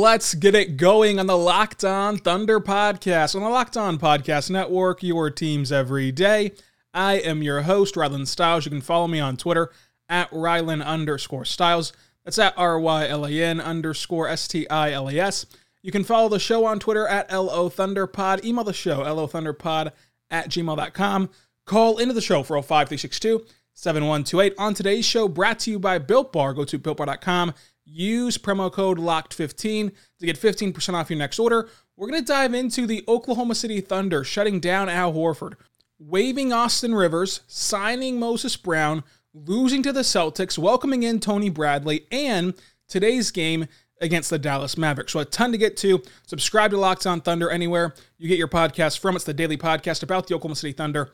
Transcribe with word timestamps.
Let's 0.00 0.32
get 0.32 0.54
it 0.54 0.78
going 0.78 1.20
on 1.20 1.26
the 1.26 1.36
Locked 1.36 1.84
On 1.84 2.16
Thunder 2.16 2.58
podcast 2.58 3.36
on 3.36 3.42
the 3.42 3.50
Locked 3.50 3.76
On 3.76 3.98
Podcast 3.98 4.48
Network, 4.48 5.02
your 5.02 5.30
teams 5.30 5.70
every 5.70 6.10
day. 6.10 6.52
I 6.94 7.16
am 7.16 7.42
your 7.42 7.60
host, 7.60 7.96
Rylan 7.96 8.26
Stiles. 8.26 8.64
You 8.64 8.70
can 8.70 8.80
follow 8.80 9.06
me 9.08 9.20
on 9.20 9.36
Twitter 9.36 9.70
at 10.08 10.30
Rylan 10.30 10.82
underscore 10.82 11.44
Stiles. 11.44 11.92
That's 12.24 12.38
at 12.38 12.54
R 12.56 12.80
Y 12.80 13.08
L 13.08 13.26
A 13.26 13.30
N 13.30 13.60
underscore 13.60 14.26
S 14.26 14.48
T 14.48 14.66
I 14.70 14.92
L 14.92 15.10
E 15.10 15.20
S. 15.20 15.44
You 15.82 15.92
can 15.92 16.04
follow 16.04 16.30
the 16.30 16.40
show 16.40 16.64
on 16.64 16.80
Twitter 16.80 17.06
at 17.06 17.30
LO 17.30 17.68
Thunderpod. 17.68 18.42
Email 18.42 18.64
the 18.64 18.72
show, 18.72 19.02
LO 19.02 19.28
Thunderpod 19.28 19.92
at 20.30 20.48
gmail.com. 20.48 21.28
Call 21.66 21.98
into 21.98 22.14
the 22.14 22.22
show 22.22 22.42
for 22.42 22.54
05362 22.54 23.44
7128. 23.74 24.54
On 24.56 24.72
today's 24.72 25.04
show, 25.04 25.28
brought 25.28 25.58
to 25.58 25.70
you 25.70 25.78
by 25.78 25.98
Built 25.98 26.32
Bar. 26.32 26.54
Go 26.54 26.64
to 26.64 26.78
builtbar.com 26.78 27.52
Use 27.92 28.38
promo 28.38 28.70
code 28.70 28.98
LOCKED15 28.98 29.92
to 30.20 30.26
get 30.26 30.40
15% 30.40 30.94
off 30.94 31.10
your 31.10 31.18
next 31.18 31.40
order. 31.40 31.68
We're 31.96 32.08
going 32.08 32.22
to 32.22 32.32
dive 32.32 32.54
into 32.54 32.86
the 32.86 33.02
Oklahoma 33.08 33.56
City 33.56 33.80
Thunder 33.80 34.22
shutting 34.22 34.60
down 34.60 34.88
Al 34.88 35.12
Horford, 35.12 35.54
waiving 35.98 36.52
Austin 36.52 36.94
Rivers, 36.94 37.40
signing 37.48 38.20
Moses 38.20 38.56
Brown, 38.56 39.02
losing 39.34 39.82
to 39.82 39.92
the 39.92 40.02
Celtics, 40.02 40.56
welcoming 40.56 41.02
in 41.02 41.18
Tony 41.18 41.50
Bradley, 41.50 42.06
and 42.12 42.54
today's 42.86 43.32
game 43.32 43.66
against 44.00 44.30
the 44.30 44.38
Dallas 44.38 44.78
Mavericks. 44.78 45.12
So 45.12 45.18
a 45.18 45.24
ton 45.24 45.50
to 45.50 45.58
get 45.58 45.76
to. 45.78 46.00
Subscribe 46.26 46.70
to 46.70 46.76
Locked 46.76 47.08
On 47.08 47.20
Thunder 47.20 47.50
anywhere 47.50 47.94
you 48.18 48.28
get 48.28 48.38
your 48.38 48.48
podcast 48.48 49.00
from. 49.00 49.16
It's 49.16 49.24
the 49.24 49.34
daily 49.34 49.56
podcast 49.56 50.04
about 50.04 50.28
the 50.28 50.36
Oklahoma 50.36 50.54
City 50.54 50.72
Thunder. 50.72 51.10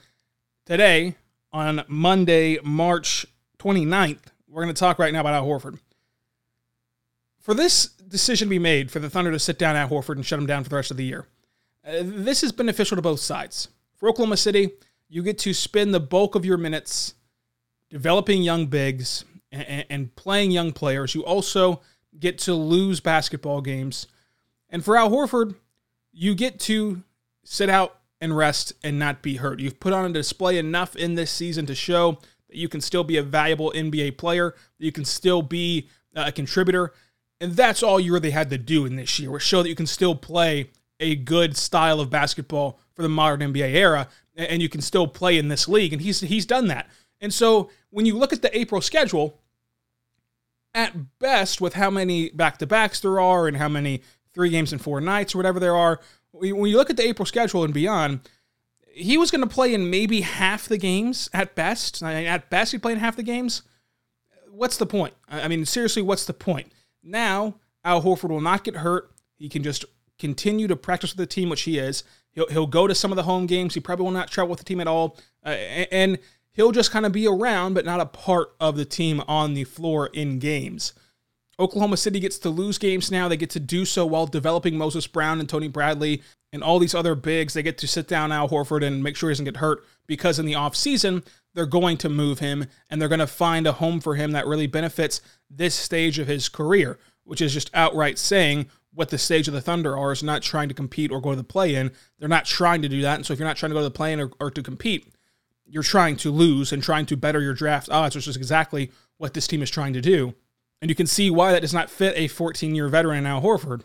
Today, 0.66 1.16
on 1.52 1.84
Monday, 1.88 2.58
March 2.62 3.24
29th, 3.60 4.18
we're 4.46 4.62
going 4.62 4.74
to 4.74 4.78
talk 4.78 4.98
right 4.98 5.12
now 5.12 5.20
about 5.20 5.32
Al 5.32 5.46
Horford 5.46 5.78
for 7.46 7.54
this 7.54 7.86
decision 7.86 8.48
to 8.48 8.50
be 8.50 8.58
made 8.58 8.90
for 8.90 8.98
the 8.98 9.08
Thunder 9.08 9.30
to 9.30 9.38
sit 9.38 9.56
down 9.56 9.76
at 9.76 9.88
Horford 9.88 10.16
and 10.16 10.26
shut 10.26 10.40
him 10.40 10.46
down 10.46 10.64
for 10.64 10.70
the 10.70 10.74
rest 10.74 10.90
of 10.90 10.96
the 10.96 11.04
year, 11.04 11.28
uh, 11.86 12.02
this 12.02 12.42
is 12.42 12.50
beneficial 12.50 12.96
to 12.96 13.02
both 13.02 13.20
sides. 13.20 13.68
For 13.94 14.08
Oklahoma 14.08 14.36
City, 14.36 14.72
you 15.08 15.22
get 15.22 15.38
to 15.38 15.54
spend 15.54 15.94
the 15.94 16.00
bulk 16.00 16.34
of 16.34 16.44
your 16.44 16.56
minutes 16.56 17.14
developing 17.88 18.42
young 18.42 18.66
bigs 18.66 19.24
and, 19.52 19.86
and 19.88 20.16
playing 20.16 20.50
young 20.50 20.72
players. 20.72 21.14
You 21.14 21.24
also 21.24 21.82
get 22.18 22.36
to 22.38 22.54
lose 22.54 22.98
basketball 22.98 23.60
games. 23.60 24.08
And 24.68 24.84
for 24.84 24.96
Al 24.96 25.08
Horford, 25.08 25.54
you 26.12 26.34
get 26.34 26.58
to 26.60 27.04
sit 27.44 27.70
out 27.70 28.00
and 28.20 28.36
rest 28.36 28.72
and 28.82 28.98
not 28.98 29.22
be 29.22 29.36
hurt. 29.36 29.60
You've 29.60 29.78
put 29.78 29.92
on 29.92 30.04
a 30.04 30.12
display 30.12 30.58
enough 30.58 30.96
in 30.96 31.14
this 31.14 31.30
season 31.30 31.64
to 31.66 31.76
show 31.76 32.18
that 32.48 32.56
you 32.56 32.68
can 32.68 32.80
still 32.80 33.04
be 33.04 33.18
a 33.18 33.22
valuable 33.22 33.72
NBA 33.72 34.18
player, 34.18 34.56
that 34.80 34.84
you 34.84 34.90
can 34.90 35.04
still 35.04 35.42
be 35.42 35.88
a 36.16 36.32
contributor, 36.32 36.92
and 37.40 37.52
that's 37.52 37.82
all 37.82 38.00
you 38.00 38.12
really 38.12 38.30
had 38.30 38.50
to 38.50 38.58
do 38.58 38.86
in 38.86 38.96
this 38.96 39.18
year, 39.18 39.30
was 39.30 39.42
show 39.42 39.62
that 39.62 39.68
you 39.68 39.74
can 39.74 39.86
still 39.86 40.14
play 40.14 40.70
a 41.00 41.14
good 41.14 41.56
style 41.56 42.00
of 42.00 42.10
basketball 42.10 42.78
for 42.94 43.02
the 43.02 43.08
modern 43.08 43.52
NBA 43.52 43.74
era, 43.74 44.08
and 44.36 44.62
you 44.62 44.68
can 44.68 44.80
still 44.80 45.06
play 45.06 45.38
in 45.38 45.48
this 45.48 45.68
league. 45.68 45.92
And 45.92 46.00
he's 46.02 46.20
he's 46.20 46.46
done 46.46 46.68
that. 46.68 46.88
And 47.20 47.32
so 47.32 47.70
when 47.90 48.06
you 48.06 48.16
look 48.16 48.32
at 48.32 48.42
the 48.42 48.56
April 48.58 48.80
schedule, 48.80 49.40
at 50.74 51.18
best, 51.18 51.60
with 51.60 51.74
how 51.74 51.90
many 51.90 52.30
back 52.30 52.58
to 52.58 52.66
backs 52.66 53.00
there 53.00 53.18
are 53.18 53.48
and 53.48 53.56
how 53.56 53.68
many 53.68 54.02
three 54.34 54.50
games 54.50 54.72
and 54.72 54.80
four 54.80 55.00
nights 55.00 55.34
or 55.34 55.38
whatever 55.38 55.58
there 55.58 55.76
are, 55.76 56.00
when 56.32 56.70
you 56.70 56.76
look 56.76 56.90
at 56.90 56.98
the 56.98 57.06
April 57.06 57.24
schedule 57.24 57.64
and 57.64 57.72
beyond, 57.72 58.20
he 58.92 59.16
was 59.16 59.30
going 59.30 59.40
to 59.40 59.46
play 59.46 59.72
in 59.72 59.88
maybe 59.88 60.20
half 60.20 60.68
the 60.68 60.76
games 60.78 61.30
at 61.32 61.54
best. 61.54 62.02
At 62.02 62.50
best, 62.50 62.72
he 62.72 62.78
played 62.78 62.94
in 62.94 62.98
half 62.98 63.16
the 63.16 63.22
games. 63.22 63.62
What's 64.50 64.76
the 64.76 64.86
point? 64.86 65.14
I 65.28 65.48
mean, 65.48 65.64
seriously, 65.64 66.02
what's 66.02 66.26
the 66.26 66.34
point? 66.34 66.72
Now, 67.06 67.56
Al 67.84 68.02
Horford 68.02 68.30
will 68.30 68.40
not 68.40 68.64
get 68.64 68.76
hurt. 68.76 69.12
He 69.38 69.48
can 69.48 69.62
just 69.62 69.84
continue 70.18 70.66
to 70.66 70.76
practice 70.76 71.12
with 71.12 71.18
the 71.18 71.32
team, 71.32 71.48
which 71.48 71.62
he 71.62 71.78
is. 71.78 72.02
He'll, 72.32 72.48
he'll 72.48 72.66
go 72.66 72.86
to 72.86 72.94
some 72.94 73.12
of 73.12 73.16
the 73.16 73.22
home 73.22 73.46
games. 73.46 73.74
He 73.74 73.80
probably 73.80 74.04
will 74.04 74.12
not 74.12 74.30
travel 74.30 74.50
with 74.50 74.58
the 74.58 74.64
team 74.64 74.80
at 74.80 74.88
all. 74.88 75.16
Uh, 75.44 75.50
and 75.50 76.18
he'll 76.52 76.72
just 76.72 76.90
kind 76.90 77.06
of 77.06 77.12
be 77.12 77.26
around, 77.26 77.74
but 77.74 77.84
not 77.84 78.00
a 78.00 78.06
part 78.06 78.54
of 78.58 78.76
the 78.76 78.84
team 78.84 79.22
on 79.28 79.54
the 79.54 79.64
floor 79.64 80.08
in 80.08 80.38
games. 80.38 80.94
Oklahoma 81.58 81.96
City 81.96 82.20
gets 82.20 82.38
to 82.38 82.50
lose 82.50 82.76
games 82.76 83.10
now. 83.10 83.28
They 83.28 83.36
get 83.36 83.50
to 83.50 83.60
do 83.60 83.84
so 83.84 84.04
while 84.04 84.26
developing 84.26 84.76
Moses 84.76 85.06
Brown 85.06 85.40
and 85.40 85.48
Tony 85.48 85.68
Bradley 85.68 86.22
and 86.52 86.62
all 86.62 86.78
these 86.78 86.94
other 86.94 87.14
bigs. 87.14 87.54
They 87.54 87.62
get 87.62 87.78
to 87.78 87.88
sit 87.88 88.08
down 88.08 88.32
Al 88.32 88.48
Horford 88.48 88.84
and 88.84 89.02
make 89.02 89.16
sure 89.16 89.30
he 89.30 89.32
doesn't 89.32 89.44
get 89.46 89.56
hurt 89.58 89.84
because 90.06 90.38
in 90.38 90.44
the 90.44 90.52
offseason, 90.52 91.24
they're 91.56 91.66
going 91.66 91.96
to 91.96 92.10
move 92.10 92.38
him 92.38 92.66
and 92.90 93.00
they're 93.00 93.08
going 93.08 93.18
to 93.18 93.26
find 93.26 93.66
a 93.66 93.72
home 93.72 93.98
for 93.98 94.14
him 94.14 94.32
that 94.32 94.46
really 94.46 94.66
benefits 94.66 95.22
this 95.50 95.74
stage 95.74 96.18
of 96.18 96.28
his 96.28 96.50
career, 96.50 96.98
which 97.24 97.40
is 97.40 97.54
just 97.54 97.70
outright 97.72 98.18
saying 98.18 98.66
what 98.92 99.08
the 99.08 99.16
stage 99.16 99.48
of 99.48 99.54
the 99.54 99.60
Thunder 99.62 99.96
are 99.96 100.12
is 100.12 100.22
not 100.22 100.42
trying 100.42 100.68
to 100.68 100.74
compete 100.74 101.10
or 101.10 101.18
go 101.18 101.30
to 101.30 101.36
the 101.36 101.42
play 101.42 101.74
in. 101.74 101.90
They're 102.18 102.28
not 102.28 102.44
trying 102.44 102.82
to 102.82 102.90
do 102.90 103.00
that. 103.00 103.14
And 103.14 103.24
so 103.24 103.32
if 103.32 103.38
you're 103.38 103.48
not 103.48 103.56
trying 103.56 103.70
to 103.70 103.74
go 103.74 103.80
to 103.80 103.84
the 103.84 103.90
play 103.90 104.12
in 104.12 104.20
or, 104.20 104.30
or 104.38 104.50
to 104.50 104.62
compete, 104.62 105.10
you're 105.64 105.82
trying 105.82 106.16
to 106.16 106.30
lose 106.30 106.72
and 106.72 106.82
trying 106.82 107.06
to 107.06 107.16
better 107.16 107.40
your 107.40 107.54
draft 107.54 107.88
odds, 107.90 108.14
which 108.14 108.28
is 108.28 108.36
exactly 108.36 108.92
what 109.16 109.32
this 109.32 109.46
team 109.46 109.62
is 109.62 109.70
trying 109.70 109.94
to 109.94 110.02
do. 110.02 110.34
And 110.82 110.90
you 110.90 110.94
can 110.94 111.06
see 111.06 111.30
why 111.30 111.52
that 111.52 111.62
does 111.62 111.74
not 111.74 111.88
fit 111.88 112.14
a 112.16 112.28
14 112.28 112.74
year 112.74 112.88
veteran 112.88 113.24
now, 113.24 113.40
Horford. 113.40 113.80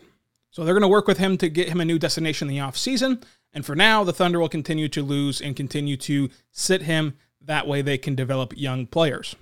So 0.50 0.62
they're 0.62 0.74
going 0.74 0.82
to 0.82 0.88
work 0.88 1.06
with 1.06 1.16
him 1.16 1.38
to 1.38 1.48
get 1.48 1.70
him 1.70 1.80
a 1.80 1.86
new 1.86 1.98
destination 1.98 2.48
in 2.48 2.54
the 2.54 2.60
offseason. 2.60 3.22
And 3.54 3.64
for 3.64 3.74
now, 3.74 4.04
the 4.04 4.12
Thunder 4.12 4.38
will 4.38 4.50
continue 4.50 4.88
to 4.90 5.02
lose 5.02 5.40
and 5.40 5.56
continue 5.56 5.96
to 5.96 6.28
sit 6.50 6.82
him 6.82 7.14
that 7.46 7.66
way 7.66 7.82
they 7.82 7.98
can 7.98 8.14
develop 8.14 8.52
young 8.56 8.86
players. 8.86 9.36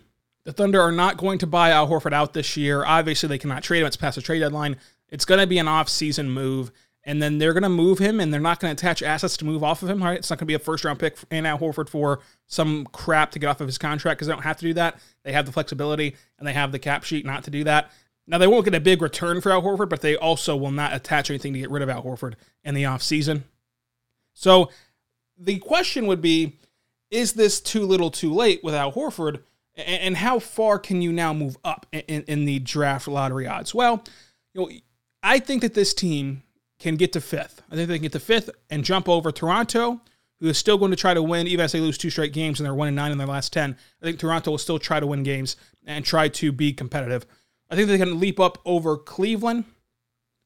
The 0.44 0.53
Thunder 0.53 0.81
are 0.81 0.93
not 0.93 1.19
going 1.19 1.38
to 1.38 1.47
buy 1.47 1.71
Al 1.71 1.88
Horford 1.88 2.12
out 2.12 2.33
this 2.33 2.56
year. 2.56 2.84
Obviously, 2.84 3.28
they 3.28 3.38
cannot 3.38 3.62
trade 3.62 3.81
him. 3.81 3.87
It's 3.87 3.97
past 3.97 4.16
the 4.16 4.22
trade 4.22 4.41
deadline. 4.41 4.77
It's 5.09 5.25
going 5.25 5.41
to 5.41 5.47
be 5.47 5.59
an 5.59 5.69
off-season 5.69 6.31
move, 6.31 6.72
and 7.05 7.22
then 7.22 7.38
they're 7.38 7.53
going 7.53 7.62
to 7.62 7.69
move 7.69 7.99
him, 7.99 8.21
and 8.21 8.33
they're 8.33 8.41
not 8.41 8.59
going 8.59 8.75
to 8.75 8.81
attach 8.81 9.03
assets 9.03 9.37
to 9.38 9.44
move 9.44 9.62
off 9.62 9.83
of 9.83 9.91
him. 9.91 10.03
Right? 10.03 10.19
It's 10.19 10.31
not 10.31 10.38
going 10.38 10.47
to 10.47 10.50
be 10.50 10.55
a 10.55 10.59
first-round 10.59 10.99
pick 10.99 11.19
in 11.31 11.44
Al 11.44 11.59
Horford 11.59 11.88
for 11.88 12.21
some 12.47 12.87
crap 12.87 13.33
to 13.33 13.38
get 13.38 13.49
off 13.49 13.61
of 13.61 13.66
his 13.66 13.78
contract 13.78 14.19
because 14.19 14.28
they 14.28 14.34
don't 14.34 14.43
have 14.43 14.56
to 14.59 14.67
do 14.67 14.75
that. 14.75 14.99
They 15.25 15.32
have 15.32 15.47
the 15.47 15.53
flexibility 15.53 16.17
and 16.38 16.49
they 16.49 16.55
have 16.55 16.72
the 16.72 16.78
cap 16.78 17.05
sheet 17.05 17.27
not 17.27 17.44
to 17.44 17.50
do 17.50 17.65
that. 17.65 17.91
Now 18.27 18.38
they 18.38 18.47
won't 18.47 18.65
get 18.65 18.75
a 18.75 18.81
big 18.81 19.03
return 19.03 19.41
for 19.41 19.50
Al 19.50 19.62
Horford, 19.62 19.88
but 19.88 20.00
they 20.00 20.17
also 20.17 20.56
will 20.56 20.71
not 20.71 20.94
attach 20.94 21.31
anything 21.31 21.53
to 21.53 21.59
get 21.59 21.71
rid 21.71 21.82
of 21.82 21.88
Al 21.88 22.03
Horford 22.03 22.34
in 22.65 22.75
the 22.75 22.84
offseason. 22.84 23.43
So 24.32 24.71
the 25.37 25.59
question 25.59 26.06
would 26.06 26.22
be 26.22 26.59
is 27.10 27.32
this 27.32 27.60
too 27.60 27.84
little 27.84 28.10
too 28.10 28.32
late 28.32 28.62
without 28.62 28.94
Horford? 28.94 29.43
And 29.76 30.16
how 30.16 30.38
far 30.38 30.78
can 30.78 31.00
you 31.00 31.12
now 31.12 31.32
move 31.32 31.56
up 31.65 31.87
in, 31.93 32.22
in 32.22 32.44
the 32.44 32.59
draft 32.59 33.09
lottery 33.09 33.47
odds? 33.47 33.75
Well, 33.75 34.04
you 34.53 34.60
know, 34.60 34.71
I 35.22 35.38
think 35.38 35.62
that 35.62 35.75
this 35.75 35.94
team 35.94 36.43
can 36.78 36.97
get 36.97 37.12
to 37.12 37.20
fifth. 37.20 37.62
I 37.70 37.76
think 37.76 37.88
they 37.88 37.97
can 37.97 38.03
get 38.03 38.12
to 38.12 38.20
fifth 38.20 38.50
and 38.69 38.84
jump 38.84 39.09
over 39.09 39.31
Toronto, 39.31 40.00
who 40.41 40.49
is 40.49 40.59
still 40.59 40.78
going 40.78 40.91
to 40.91 40.97
try 40.97 41.15
to 41.15 41.22
win, 41.22 41.47
even 41.47 41.65
as 41.65 41.72
they 41.72 41.81
lose 41.81 41.99
two 41.99 42.10
straight 42.10 42.32
games 42.32 42.59
and 42.59 42.66
they're 42.66 42.75
one 42.75 42.88
and 42.88 42.97
nine 42.97 43.12
in 43.12 43.19
their 43.19 43.26
last 43.26 43.53
ten. 43.53 43.76
I 44.03 44.04
think 44.04 44.19
Toronto 44.19 44.50
will 44.50 44.59
still 44.59 44.78
try 44.78 44.99
to 44.99 45.06
win 45.06 45.22
games 45.22 45.56
and 45.87 46.04
try 46.04 46.28
to 46.28 46.53
be 46.53 46.72
competitive. 46.72 47.26
I 47.70 47.76
think 47.76 47.88
they 47.88 47.99
can 47.99 48.19
leap 48.19 48.41
up 48.41 48.59
over 48.65 48.97
Cleveland. 48.97 49.65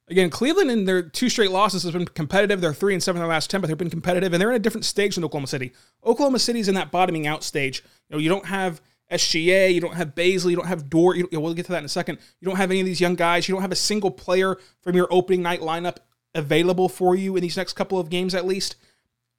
Again, 0.08 0.28
Cleveland 0.28 0.70
in 0.70 0.84
their 0.84 1.02
two 1.02 1.30
straight 1.30 1.50
losses 1.50 1.82
has 1.82 1.92
been 1.92 2.04
competitive. 2.04 2.60
They're 2.60 2.74
three 2.74 2.92
and 2.92 3.02
seven 3.02 3.18
in 3.18 3.22
their 3.22 3.32
last 3.32 3.48
ten, 3.48 3.60
but 3.60 3.68
they've 3.68 3.78
been 3.78 3.88
competitive, 3.90 4.32
and 4.32 4.40
they're 4.40 4.50
in 4.50 4.56
a 4.56 4.60
different 4.60 4.84
stage 4.84 5.14
than 5.14 5.24
Oklahoma 5.24 5.46
City. 5.46 5.72
Oklahoma 6.04 6.38
City's 6.38 6.68
in 6.68 6.74
that 6.74 6.90
bottoming 6.90 7.26
out 7.26 7.42
stage. 7.42 7.82
You 8.08 8.16
know, 8.16 8.20
you 8.20 8.28
don't 8.28 8.46
have 8.46 8.82
SGA, 9.10 9.72
you 9.72 9.80
don't 9.80 9.94
have 9.94 10.14
Bazley, 10.14 10.50
you 10.50 10.56
don't 10.56 10.66
have 10.66 10.90
Dort. 10.90 11.16
You 11.16 11.28
we'll 11.32 11.54
get 11.54 11.66
to 11.66 11.72
that 11.72 11.78
in 11.78 11.84
a 11.84 11.88
second. 11.88 12.18
You 12.40 12.46
don't 12.46 12.56
have 12.56 12.70
any 12.70 12.80
of 12.80 12.86
these 12.86 13.00
young 13.00 13.14
guys. 13.14 13.48
You 13.48 13.54
don't 13.54 13.62
have 13.62 13.72
a 13.72 13.76
single 13.76 14.10
player 14.10 14.58
from 14.82 14.94
your 14.94 15.08
opening 15.10 15.42
night 15.42 15.60
lineup 15.60 15.96
available 16.34 16.88
for 16.88 17.14
you 17.14 17.36
in 17.36 17.42
these 17.42 17.56
next 17.56 17.72
couple 17.72 17.98
of 17.98 18.10
games, 18.10 18.34
at 18.34 18.46
least. 18.46 18.76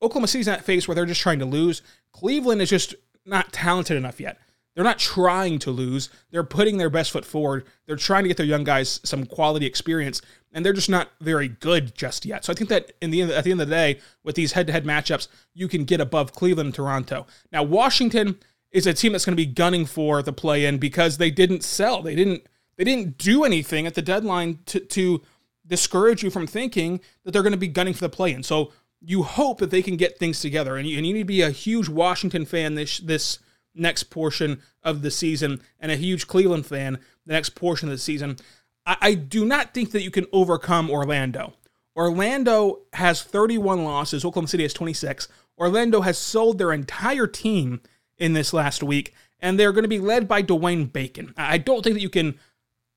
Oklahoma 0.02 0.28
City's 0.28 0.48
in 0.48 0.54
that 0.54 0.66
phase 0.66 0.88
where 0.88 0.96
they're 0.96 1.06
just 1.06 1.22
trying 1.22 1.40
to 1.40 1.46
lose. 1.46 1.82
Cleveland 2.12 2.62
is 2.62 2.70
just 2.70 2.96
not 3.26 3.54
talented 3.54 3.98
enough 3.98 4.20
yet. 4.20 4.38
They're 4.75 4.83
not 4.83 5.00
trying 5.00 5.57
to 5.60 5.72
lose. 5.72 6.10
They're 6.31 6.44
putting 6.44 6.77
their 6.77 6.89
best 6.89 7.12
foot 7.12 7.25
forward. 7.25 7.66
They're 7.86 7.95
trying 7.95 8.24
to 8.24 8.27
get 8.27 8.38
their 8.38 8.45
young 8.45 8.66
guys 8.66 9.00
some 9.04 9.25
quality 9.25 9.66
experience, 9.66 10.22
and 10.51 10.66
they're 10.66 10.74
just 10.74 10.89
not 10.89 11.10
very 11.22 11.48
good 11.48 11.95
just 11.95 12.25
yet. 12.25 12.44
So 12.45 12.51
I 12.51 12.56
think 12.56 12.69
that 12.69 12.92
in 13.01 13.10
the 13.10 13.22
end, 13.22 13.31
at 13.31 13.45
the 13.45 13.51
end 13.51 13.62
of 13.62 13.69
the 13.69 13.74
day, 13.75 14.00
with 14.24 14.36
these 14.36 14.51
head-to-head 14.51 14.83
matchups, 14.83 15.30
you 15.54 15.68
can 15.68 15.86
get 15.86 16.01
above 16.01 16.33
Cleveland 16.33 16.68
and 16.68 16.75
Toronto. 16.75 17.25
Now 17.51 17.63
Washington 17.63 18.38
is 18.72 18.86
a 18.86 18.94
team 18.94 19.13
that's 19.13 19.24
going 19.24 19.38
to 19.38 19.42
be 19.42 19.45
gunning 19.45 19.86
for 19.86 20.22
the 20.22 20.33
play-in 20.33 20.77
because 20.77 21.18
they 21.18 21.31
didn't 21.31 21.63
sell. 21.63 22.01
They 22.01 22.16
didn't. 22.16 22.45
They 22.77 22.83
didn't 22.83 23.18
do 23.18 23.45
anything 23.45 23.88
at 23.88 23.94
the 23.95 24.01
deadline 24.01 24.60
to, 24.66 24.81
to 24.81 25.22
discourage 25.66 26.24
you 26.24 26.30
from 26.30 26.45
thinking 26.45 27.00
that 27.24 27.31
they're 27.31 27.42
going 27.42 27.54
to 27.54 27.57
be 27.57 27.69
gunning 27.69 27.94
for 27.94 28.01
the 28.01 28.10
play-in. 28.10 28.44
So 28.44 28.74
you 29.00 29.24
hope 29.24 29.60
that 29.60 29.69
they 29.69 29.81
can 29.81 29.95
get 29.95 30.19
things 30.19 30.42
together. 30.42 30.75
And 30.75 30.86
you, 30.86 30.98
and 30.98 31.07
you 31.07 31.13
need 31.13 31.19
to 31.19 31.25
be 31.25 31.42
a 31.42 31.51
huge 31.51 31.88
Washington 31.88 32.44
fan 32.44 32.75
this 32.75 32.98
this 33.00 33.39
next 33.75 34.06
portion 34.06 34.62
of 34.83 35.01
the 35.01 35.12
season, 35.12 35.62
and 35.80 35.92
a 35.92 35.95
huge 35.95 36.27
Cleveland 36.27 36.66
fan 36.66 37.00
the 37.25 37.33
next 37.33 37.50
portion 37.50 37.89
of 37.89 37.94
the 37.94 38.00
season. 38.00 38.38
I, 38.86 38.98
I 39.01 39.13
do 39.13 39.45
not 39.45 39.74
think 39.74 39.92
that 39.92 40.04
you 40.04 40.12
can 40.12 40.25
overcome 40.31 40.89
Orlando. 40.89 41.54
Orlando 41.95 42.81
has 42.94 43.24
31 43.24 43.83
losses. 43.83 44.25
Oklahoma 44.25 44.48
City 44.48 44.63
has 44.63 44.74
26. 44.74 45.27
Orlando 45.57 46.01
has 46.01 46.18
sold 46.18 46.57
their 46.57 46.74
entire 46.74 47.27
team 47.27 47.81
in 48.18 48.33
this 48.33 48.54
last 48.54 48.83
week, 48.83 49.13
and 49.39 49.60
they're 49.60 49.72
going 49.72 49.83
to 49.83 49.89
be 49.89 50.00
led 50.00 50.27
by 50.27 50.44
Dwayne 50.44 50.92
Bacon. 50.92 51.33
I 51.38 51.57
don't 51.57 51.83
think 51.83 51.95
that 51.95 52.01
you 52.01 52.10
can 52.10 52.38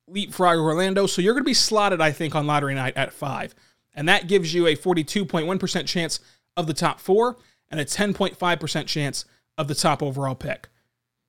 leapfrog 0.07 0.57
Orlando, 0.57 1.07
so 1.07 1.21
you're 1.21 1.33
going 1.33 1.43
to 1.43 1.49
be 1.49 1.53
slotted, 1.53 2.01
I 2.01 2.11
think, 2.11 2.35
on 2.35 2.47
lottery 2.47 2.75
night 2.75 2.97
at 2.97 3.13
five. 3.13 3.55
And 3.93 4.07
that 4.09 4.27
gives 4.27 4.53
you 4.53 4.67
a 4.67 4.75
42.1% 4.75 5.85
chance 5.85 6.19
of 6.57 6.67
the 6.67 6.73
top 6.73 6.99
four 6.99 7.37
and 7.69 7.79
a 7.79 7.85
10.5% 7.85 8.85
chance 8.87 9.25
of 9.59 9.67
the 9.67 9.75
top 9.75 10.01
overall 10.01 10.33
pick. 10.33 10.69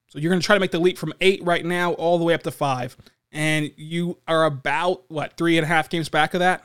So 0.06 0.18
you're 0.18 0.30
going 0.30 0.40
to 0.40 0.46
try 0.46 0.56
to 0.56 0.60
make 0.60 0.70
the 0.70 0.78
leap 0.78 0.96
from 0.96 1.12
eight 1.20 1.44
right 1.44 1.64
now 1.64 1.92
all 1.92 2.16
the 2.16 2.24
way 2.24 2.32
up 2.32 2.42
to 2.44 2.50
five. 2.50 2.96
And 3.30 3.70
you 3.76 4.18
are 4.26 4.44
about, 4.44 5.04
what, 5.08 5.36
three 5.36 5.58
and 5.58 5.64
a 5.64 5.68
half 5.68 5.90
games 5.90 6.08
back 6.08 6.32
of 6.32 6.40
that? 6.40 6.64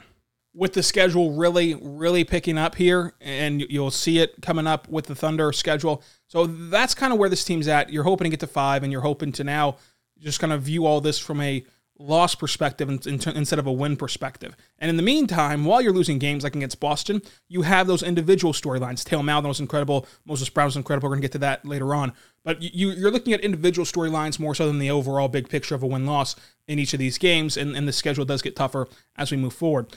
With 0.53 0.73
the 0.73 0.81
schedule 0.81 1.33
really, 1.33 1.75
really 1.75 2.23
picking 2.23 2.57
up 2.57 2.75
here, 2.75 3.13
and 3.19 3.61
you'll 3.61 3.91
see 3.91 4.19
it 4.19 4.41
coming 4.41 4.65
up 4.65 4.87
with 4.87 5.05
the 5.05 5.13
Thunder 5.13 5.51
schedule. 5.51 6.01
So 6.27 6.47
that's 6.47 6.95
kind 6.95 7.11
of 7.11 7.19
where 7.19 7.29
this 7.29 7.43
team's 7.43 7.67
at. 7.67 7.91
You're 7.91 8.03
hoping 8.03 8.25
to 8.25 8.29
get 8.29 8.39
to 8.39 8.47
five, 8.47 8.81
and 8.81 8.91
you're 8.91 9.01
hoping 9.01 9.31
to 9.33 9.43
now 9.43 9.77
just 10.17 10.39
kind 10.39 10.53
of 10.53 10.61
view 10.61 10.85
all 10.85 11.01
this 11.01 11.19
from 11.19 11.41
a 11.41 11.65
loss 11.97 12.35
perspective 12.35 12.89
instead 12.89 13.59
of 13.59 13.67
a 13.67 13.71
win 13.71 13.95
perspective. 13.95 14.55
And 14.79 14.89
in 14.89 14.97
the 14.97 15.03
meantime, 15.03 15.63
while 15.63 15.81
you're 15.81 15.93
losing 15.93 16.19
games 16.19 16.43
like 16.43 16.55
against 16.55 16.79
Boston, 16.79 17.21
you 17.47 17.61
have 17.61 17.87
those 17.87 18.03
individual 18.03 18.53
storylines. 18.53 19.09
Maledon 19.23 19.47
was 19.47 19.59
incredible. 19.59 20.05
Moses 20.25 20.49
Brown 20.49 20.65
was 20.65 20.75
incredible. 20.75 21.07
We're 21.07 21.15
going 21.15 21.21
to 21.21 21.27
get 21.27 21.31
to 21.33 21.39
that 21.39 21.65
later 21.65 21.95
on. 21.95 22.13
But 22.43 22.61
you, 22.61 22.91
you're 22.91 23.11
looking 23.11 23.33
at 23.33 23.39
individual 23.41 23.85
storylines 23.85 24.39
more 24.39 24.53
so 24.53 24.67
than 24.67 24.79
the 24.79 24.91
overall 24.91 25.29
big 25.29 25.49
picture 25.49 25.73
of 25.73 25.83
a 25.83 25.87
win 25.87 26.05
loss 26.05 26.35
in 26.67 26.79
each 26.79 26.93
of 26.93 26.99
these 26.99 27.17
games. 27.17 27.55
And, 27.55 27.75
and 27.75 27.87
the 27.87 27.93
schedule 27.93 28.25
does 28.25 28.41
get 28.41 28.55
tougher 28.55 28.87
as 29.15 29.31
we 29.31 29.37
move 29.37 29.53
forward. 29.53 29.95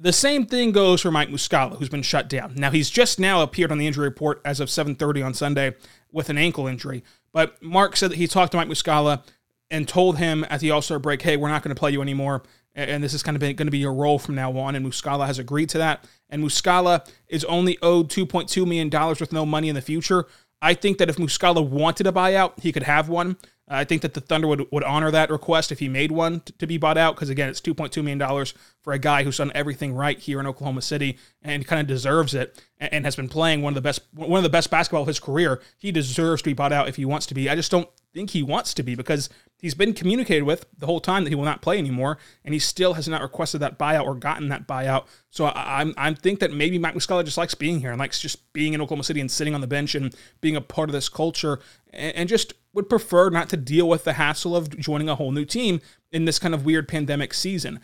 The 0.00 0.12
same 0.12 0.46
thing 0.46 0.70
goes 0.70 1.00
for 1.00 1.10
Mike 1.10 1.28
Muscala, 1.28 1.76
who's 1.76 1.88
been 1.88 2.02
shut 2.02 2.28
down. 2.28 2.54
Now 2.54 2.70
he's 2.70 2.88
just 2.88 3.18
now 3.18 3.42
appeared 3.42 3.72
on 3.72 3.78
the 3.78 3.86
injury 3.86 4.06
report 4.06 4.40
as 4.44 4.60
of 4.60 4.68
7:30 4.68 5.24
on 5.24 5.34
Sunday 5.34 5.74
with 6.12 6.30
an 6.30 6.38
ankle 6.38 6.68
injury. 6.68 7.02
But 7.32 7.60
Mark 7.60 7.96
said 7.96 8.12
that 8.12 8.16
he 8.16 8.28
talked 8.28 8.52
to 8.52 8.58
Mike 8.58 8.68
Muscala 8.68 9.22
and 9.70 9.86
told 9.86 10.18
him 10.18 10.44
at 10.48 10.60
the 10.60 10.70
All 10.70 10.82
Star 10.82 10.98
break, 10.98 11.22
hey, 11.22 11.36
we're 11.36 11.48
not 11.48 11.62
going 11.62 11.74
to 11.74 11.78
play 11.78 11.90
you 11.90 12.02
anymore. 12.02 12.42
And 12.74 13.02
this 13.02 13.12
is 13.12 13.24
kind 13.24 13.36
of 13.36 13.40
going 13.40 13.56
to 13.56 13.70
be 13.70 13.78
your 13.78 13.92
role 13.92 14.20
from 14.20 14.36
now 14.36 14.56
on. 14.56 14.76
And 14.76 14.86
Muscala 14.86 15.26
has 15.26 15.38
agreed 15.38 15.68
to 15.70 15.78
that. 15.78 16.04
And 16.30 16.44
Muscala 16.44 17.04
is 17.26 17.44
only 17.44 17.76
owed 17.82 18.08
$2.2 18.08 18.64
million 18.64 19.16
with 19.18 19.32
no 19.32 19.44
money 19.44 19.68
in 19.68 19.74
the 19.74 19.80
future. 19.80 20.26
I 20.62 20.74
think 20.74 20.98
that 20.98 21.08
if 21.08 21.16
Muscala 21.16 21.66
wanted 21.66 22.06
a 22.06 22.12
buyout, 22.12 22.60
he 22.60 22.70
could 22.70 22.84
have 22.84 23.08
one. 23.08 23.36
I 23.70 23.84
think 23.84 24.02
that 24.02 24.14
the 24.14 24.20
Thunder 24.20 24.46
would, 24.46 24.66
would 24.72 24.84
honor 24.84 25.10
that 25.10 25.30
request 25.30 25.70
if 25.70 25.78
he 25.78 25.88
made 25.88 26.10
one 26.10 26.40
to, 26.58 26.66
be 26.66 26.78
bought 26.78 26.96
out 26.96 27.14
because, 27.14 27.28
again, 27.28 27.48
it's 27.48 27.60
$2.2 27.60 28.02
million 28.02 28.46
for 28.82 28.92
a 28.92 28.98
guy 28.98 29.24
who's 29.24 29.36
done 29.36 29.52
everything 29.54 29.94
right 29.94 30.18
here 30.18 30.40
in 30.40 30.46
Oklahoma 30.46 30.82
City 30.82 31.18
and 31.42 31.66
kind 31.66 31.80
of 31.80 31.86
deserves 31.86 32.34
it 32.34 32.62
and, 32.78 32.92
and 32.92 33.04
has 33.04 33.16
been 33.16 33.28
playing 33.28 33.62
one 33.62 33.72
of 33.72 33.74
the 33.74 33.82
best 33.82 34.00
one 34.14 34.38
of 34.38 34.42
the 34.42 34.48
best 34.48 34.70
basketball 34.70 35.02
of 35.02 35.08
his 35.08 35.20
career. 35.20 35.60
He 35.76 35.92
deserves 35.92 36.42
to 36.42 36.50
be 36.50 36.54
bought 36.54 36.72
out 36.72 36.88
if 36.88 36.96
he 36.96 37.04
wants 37.04 37.26
to 37.26 37.34
be. 37.34 37.50
I 37.50 37.54
just 37.54 37.70
don't 37.70 37.88
think 38.14 38.30
he 38.30 38.42
wants 38.42 38.72
to 38.74 38.82
be 38.82 38.94
because 38.94 39.28
he's 39.58 39.74
been 39.74 39.92
communicated 39.92 40.44
with 40.44 40.66
the 40.76 40.86
whole 40.86 41.00
time 41.00 41.24
that 41.24 41.30
he 41.30 41.36
will 41.36 41.44
not 41.44 41.62
play 41.62 41.78
anymore, 41.78 42.18
and 42.44 42.54
he 42.54 42.60
still 42.60 42.94
has 42.94 43.06
not 43.06 43.20
requested 43.20 43.60
that 43.60 43.78
buyout 43.78 44.04
or 44.04 44.14
gotten 44.14 44.48
that 44.48 44.66
buyout. 44.66 45.06
So 45.30 45.46
I, 45.46 45.80
I'm 45.80 45.94
I 45.96 46.14
think 46.14 46.40
that 46.40 46.52
maybe 46.52 46.78
Mike 46.78 46.94
Muscala 46.94 47.24
just 47.24 47.38
likes 47.38 47.54
being 47.54 47.80
here 47.80 47.90
and 47.90 47.98
likes 47.98 48.20
just 48.20 48.52
being 48.52 48.72
in 48.72 48.80
Oklahoma 48.80 49.04
City 49.04 49.20
and 49.20 49.30
sitting 49.30 49.54
on 49.54 49.60
the 49.60 49.66
bench 49.66 49.94
and 49.94 50.14
being 50.40 50.56
a 50.56 50.60
part 50.60 50.88
of 50.88 50.92
this 50.92 51.08
culture, 51.08 51.60
and, 51.92 52.16
and 52.16 52.28
just 52.28 52.54
would 52.78 52.88
prefer 52.88 53.28
not 53.28 53.48
to 53.48 53.56
deal 53.56 53.88
with 53.88 54.04
the 54.04 54.12
hassle 54.12 54.54
of 54.54 54.78
joining 54.78 55.08
a 55.08 55.16
whole 55.16 55.32
new 55.32 55.44
team 55.44 55.80
in 56.12 56.26
this 56.26 56.38
kind 56.38 56.54
of 56.54 56.64
weird 56.64 56.86
pandemic 56.86 57.34
season. 57.34 57.80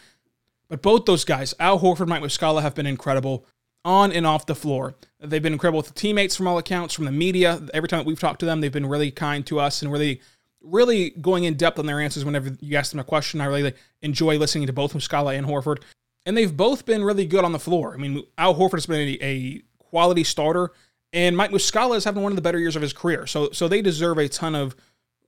But 0.69 0.83
both 0.83 1.05
those 1.05 1.25
guys, 1.25 1.53
Al 1.59 1.81
Horford, 1.81 2.07
Mike 2.07 2.23
Muscala, 2.23 2.63
have 2.63 2.77
been 2.77 2.87
incredible 2.87 3.45
on 3.85 4.13
and 4.13 4.25
off 4.25 4.47
the 4.47 4.55
floor. 4.55 4.95
They've 5.19 5.43
been 5.43 5.53
incredible 5.53 5.79
with 5.79 5.89
the 5.89 5.95
teammates 5.95 6.37
from 6.37 6.47
all 6.47 6.59
accounts, 6.59 6.95
from 6.95 7.07
the 7.07 7.13
media. 7.13 7.61
Every 7.75 7.89
time 7.89 7.99
that 7.99 8.07
we've 8.07 8.21
talked 8.21 8.39
to 8.39 8.47
them, 8.47 8.61
they've 8.61 8.71
been 8.71 8.87
really 8.87 9.11
kind 9.11 9.45
to 9.49 9.59
us 9.59 9.83
and 9.83 9.91
really, 9.91 10.21
really 10.63 11.11
going 11.11 11.43
in 11.43 11.55
depth 11.55 11.81
on 11.81 11.87
their 11.87 12.01
answers 12.01 12.25
whenever 12.25 12.57
you 12.61 12.77
ask 12.77 12.93
them 12.93 13.01
a 13.01 13.05
question. 13.05 13.41
I 13.41 13.47
really 13.47 13.75
enjoy 14.01 14.39
listening 14.39 14.69
to 14.69 14.73
both 14.73 14.95
Muscala 14.95 15.37
and 15.37 15.45
Horford. 15.45 15.83
And 16.25 16.37
they've 16.37 16.57
both 16.57 16.87
been 16.87 17.03
really 17.03 17.27
good 17.27 17.45
on 17.45 17.51
the 17.51 17.59
floor. 17.59 17.95
I 17.95 17.97
mean, 17.97 18.23
Al 18.39 18.55
Horford 18.55 18.75
has 18.75 18.87
been 18.87 19.01
a, 19.01 19.19
a 19.21 19.63
quality 19.79 20.23
starter, 20.23 20.71
and 21.15 21.37
Mike 21.37 21.53
Muscala 21.53 21.97
is 21.97 22.05
having 22.05 22.23
one 22.23 22.33
of 22.33 22.37
the 22.37 22.43
better 22.43 22.59
years 22.59 22.75
of 22.75 22.83
his 22.83 22.93
career. 22.93 23.27
So, 23.27 23.51
so 23.53 23.69
they 23.69 23.81
deserve 23.81 24.19
a 24.19 24.29
ton 24.29 24.57
of 24.57 24.75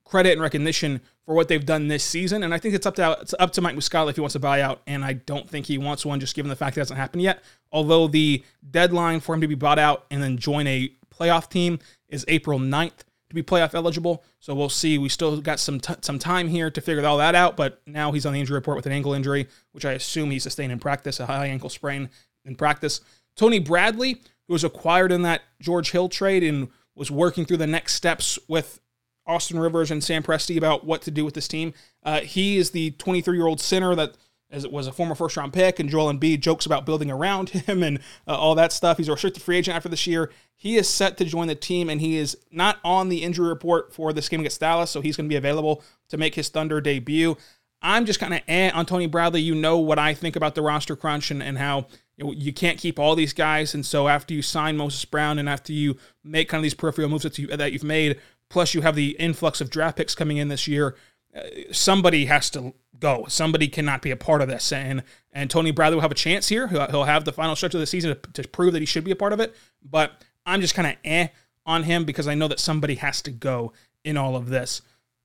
credit 0.04 0.32
and 0.32 0.42
recognition 0.42 1.00
for 1.24 1.34
what 1.34 1.46
they've 1.48 1.64
done 1.64 1.86
this 1.88 2.04
season. 2.04 2.42
And 2.42 2.52
I 2.52 2.58
think 2.58 2.74
it's 2.74 2.86
up 2.86 2.96
to 2.96 3.18
it's 3.20 3.34
up 3.38 3.52
to 3.52 3.60
Mike 3.60 3.76
Muscala 3.76 4.10
if 4.10 4.16
he 4.16 4.20
wants 4.20 4.34
to 4.34 4.40
buy 4.40 4.60
out. 4.60 4.82
And 4.88 5.04
I 5.04 5.14
don't 5.14 5.48
think 5.48 5.66
he 5.66 5.78
wants 5.78 6.04
one, 6.04 6.18
just 6.18 6.34
given 6.34 6.50
the 6.50 6.56
fact 6.56 6.76
it 6.76 6.80
hasn't 6.80 6.98
happened 6.98 7.22
yet. 7.22 7.42
Although 7.70 8.08
the 8.08 8.44
deadline 8.68 9.20
for 9.20 9.34
him 9.34 9.40
to 9.40 9.48
be 9.48 9.54
bought 9.54 9.78
out 9.78 10.06
and 10.10 10.20
then 10.20 10.36
join 10.36 10.66
a 10.66 10.92
playoff 11.14 11.48
team 11.48 11.78
is 12.08 12.24
April 12.26 12.58
9th 12.58 13.04
to 13.28 13.34
be 13.34 13.42
playoff 13.42 13.74
eligible. 13.74 14.24
So 14.40 14.54
we'll 14.56 14.68
see. 14.68 14.98
We 14.98 15.08
still 15.08 15.40
got 15.40 15.60
some 15.60 15.78
t- 15.78 15.94
some 16.00 16.18
time 16.18 16.48
here 16.48 16.68
to 16.68 16.80
figure 16.80 17.04
all 17.06 17.18
that 17.18 17.36
out. 17.36 17.56
But 17.56 17.80
now 17.86 18.10
he's 18.10 18.26
on 18.26 18.32
the 18.32 18.40
injury 18.40 18.56
report 18.56 18.76
with 18.76 18.86
an 18.86 18.92
ankle 18.92 19.14
injury, 19.14 19.48
which 19.70 19.84
I 19.84 19.92
assume 19.92 20.32
he 20.32 20.40
sustained 20.40 20.72
in 20.72 20.80
practice, 20.80 21.20
a 21.20 21.26
high 21.26 21.46
ankle 21.46 21.70
sprain 21.70 22.10
in 22.44 22.56
practice. 22.56 23.00
Tony 23.36 23.58
Bradley, 23.58 24.22
who 24.48 24.54
was 24.54 24.64
acquired 24.64 25.12
in 25.12 25.22
that 25.22 25.42
George 25.60 25.90
Hill 25.90 26.08
trade 26.08 26.42
and 26.42 26.68
was 26.94 27.10
working 27.10 27.44
through 27.44 27.58
the 27.58 27.66
next 27.66 27.94
steps 27.94 28.38
with 28.48 28.80
Austin 29.26 29.58
Rivers 29.58 29.90
and 29.90 30.02
Sam 30.02 30.22
Presti 30.22 30.56
about 30.56 30.84
what 30.84 31.02
to 31.02 31.10
do 31.10 31.24
with 31.24 31.34
this 31.34 31.48
team. 31.48 31.74
Uh, 32.02 32.20
he 32.20 32.56
is 32.56 32.70
the 32.70 32.92
23 32.92 33.36
year 33.36 33.46
old 33.46 33.60
center 33.60 33.94
that 33.94 34.16
as 34.50 34.64
it 34.64 34.70
was 34.70 34.86
a 34.86 34.92
former 34.92 35.14
first 35.14 35.36
round 35.36 35.52
pick, 35.52 35.80
and 35.80 35.90
Joel 35.90 36.12
Embiid 36.12 36.40
jokes 36.40 36.66
about 36.66 36.86
building 36.86 37.10
around 37.10 37.48
him 37.50 37.82
and 37.82 37.98
uh, 38.26 38.36
all 38.36 38.54
that 38.54 38.72
stuff. 38.72 38.96
He's 38.96 39.08
a 39.08 39.12
restricted 39.12 39.42
free 39.42 39.56
agent 39.56 39.76
after 39.76 39.88
this 39.88 40.06
year. 40.06 40.30
He 40.54 40.76
is 40.76 40.88
set 40.88 41.16
to 41.18 41.24
join 41.24 41.48
the 41.48 41.54
team, 41.54 41.90
and 41.90 42.00
he 42.00 42.16
is 42.16 42.36
not 42.50 42.78
on 42.84 43.08
the 43.08 43.22
injury 43.22 43.48
report 43.48 43.92
for 43.92 44.12
this 44.12 44.28
game 44.28 44.40
against 44.40 44.60
Dallas, 44.60 44.90
so 44.90 45.00
he's 45.00 45.16
going 45.16 45.28
to 45.28 45.32
be 45.32 45.36
available 45.36 45.82
to 46.08 46.16
make 46.16 46.34
his 46.34 46.48
Thunder 46.48 46.80
debut. 46.80 47.36
I'm 47.82 48.06
just 48.06 48.20
kind 48.20 48.34
of 48.34 48.40
eh 48.48 48.70
on 48.72 48.86
Tony 48.86 49.06
Bradley. 49.06 49.42
You 49.42 49.54
know 49.54 49.78
what 49.78 49.98
I 49.98 50.14
think 50.14 50.36
about 50.36 50.54
the 50.54 50.62
roster 50.62 50.96
crunch 50.96 51.30
and, 51.30 51.42
and 51.42 51.58
how 51.58 51.88
you, 52.16 52.52
can't 52.52 52.78
keep 52.78 52.98
all 52.98 53.14
these 53.14 53.32
guys. 53.32 53.74
And 53.74 53.84
so 53.84 54.08
after 54.08 54.32
you 54.32 54.42
sign 54.42 54.76
Moses 54.76 55.04
Brown 55.04 55.38
and 55.38 55.48
after 55.48 55.72
you 55.72 55.96
make 56.24 56.48
kind 56.48 56.58
of 56.58 56.62
these 56.62 56.74
peripheral 56.74 57.08
moves 57.08 57.24
that, 57.24 57.38
you, 57.38 57.46
that 57.48 57.72
you've 57.72 57.84
made, 57.84 58.18
plus 58.48 58.74
you 58.74 58.82
have 58.82 58.96
the 58.96 59.10
influx 59.18 59.60
of 59.60 59.70
draft 59.70 59.96
picks 59.96 60.14
coming 60.14 60.38
in 60.38 60.48
this 60.48 60.66
year, 60.66 60.96
uh, 61.36 61.42
somebody 61.72 62.24
has 62.26 62.48
to 62.50 62.74
go. 62.98 63.26
Somebody 63.28 63.68
cannot 63.68 64.00
be 64.00 64.10
a 64.10 64.16
part 64.16 64.40
of 64.40 64.48
this. 64.48 64.72
And 64.72 65.02
and 65.32 65.50
Tony 65.50 65.70
Bradley 65.70 65.96
will 65.96 66.02
have 66.02 66.10
a 66.10 66.14
chance 66.14 66.48
here. 66.48 66.68
He'll, 66.68 66.86
he'll 66.86 67.04
have 67.04 67.26
the 67.26 67.32
final 67.32 67.54
stretch 67.54 67.74
of 67.74 67.80
the 67.80 67.86
season 67.86 68.16
to, 68.16 68.42
to 68.42 68.48
prove 68.48 68.72
that 68.72 68.80
he 68.80 68.86
should 68.86 69.04
be 69.04 69.10
a 69.10 69.16
part 69.16 69.34
of 69.34 69.40
it. 69.40 69.54
But 69.82 70.24
I'm 70.46 70.62
just 70.62 70.74
kind 70.74 70.88
of 70.88 70.96
eh 71.04 71.28
on 71.66 71.82
him 71.82 72.04
because 72.04 72.26
I 72.26 72.34
know 72.34 72.48
that 72.48 72.60
somebody 72.60 72.94
has 72.94 73.20
to 73.22 73.30
go 73.30 73.72
in 74.04 74.16
all 74.16 74.36
of 74.36 74.48
this. 74.48 74.80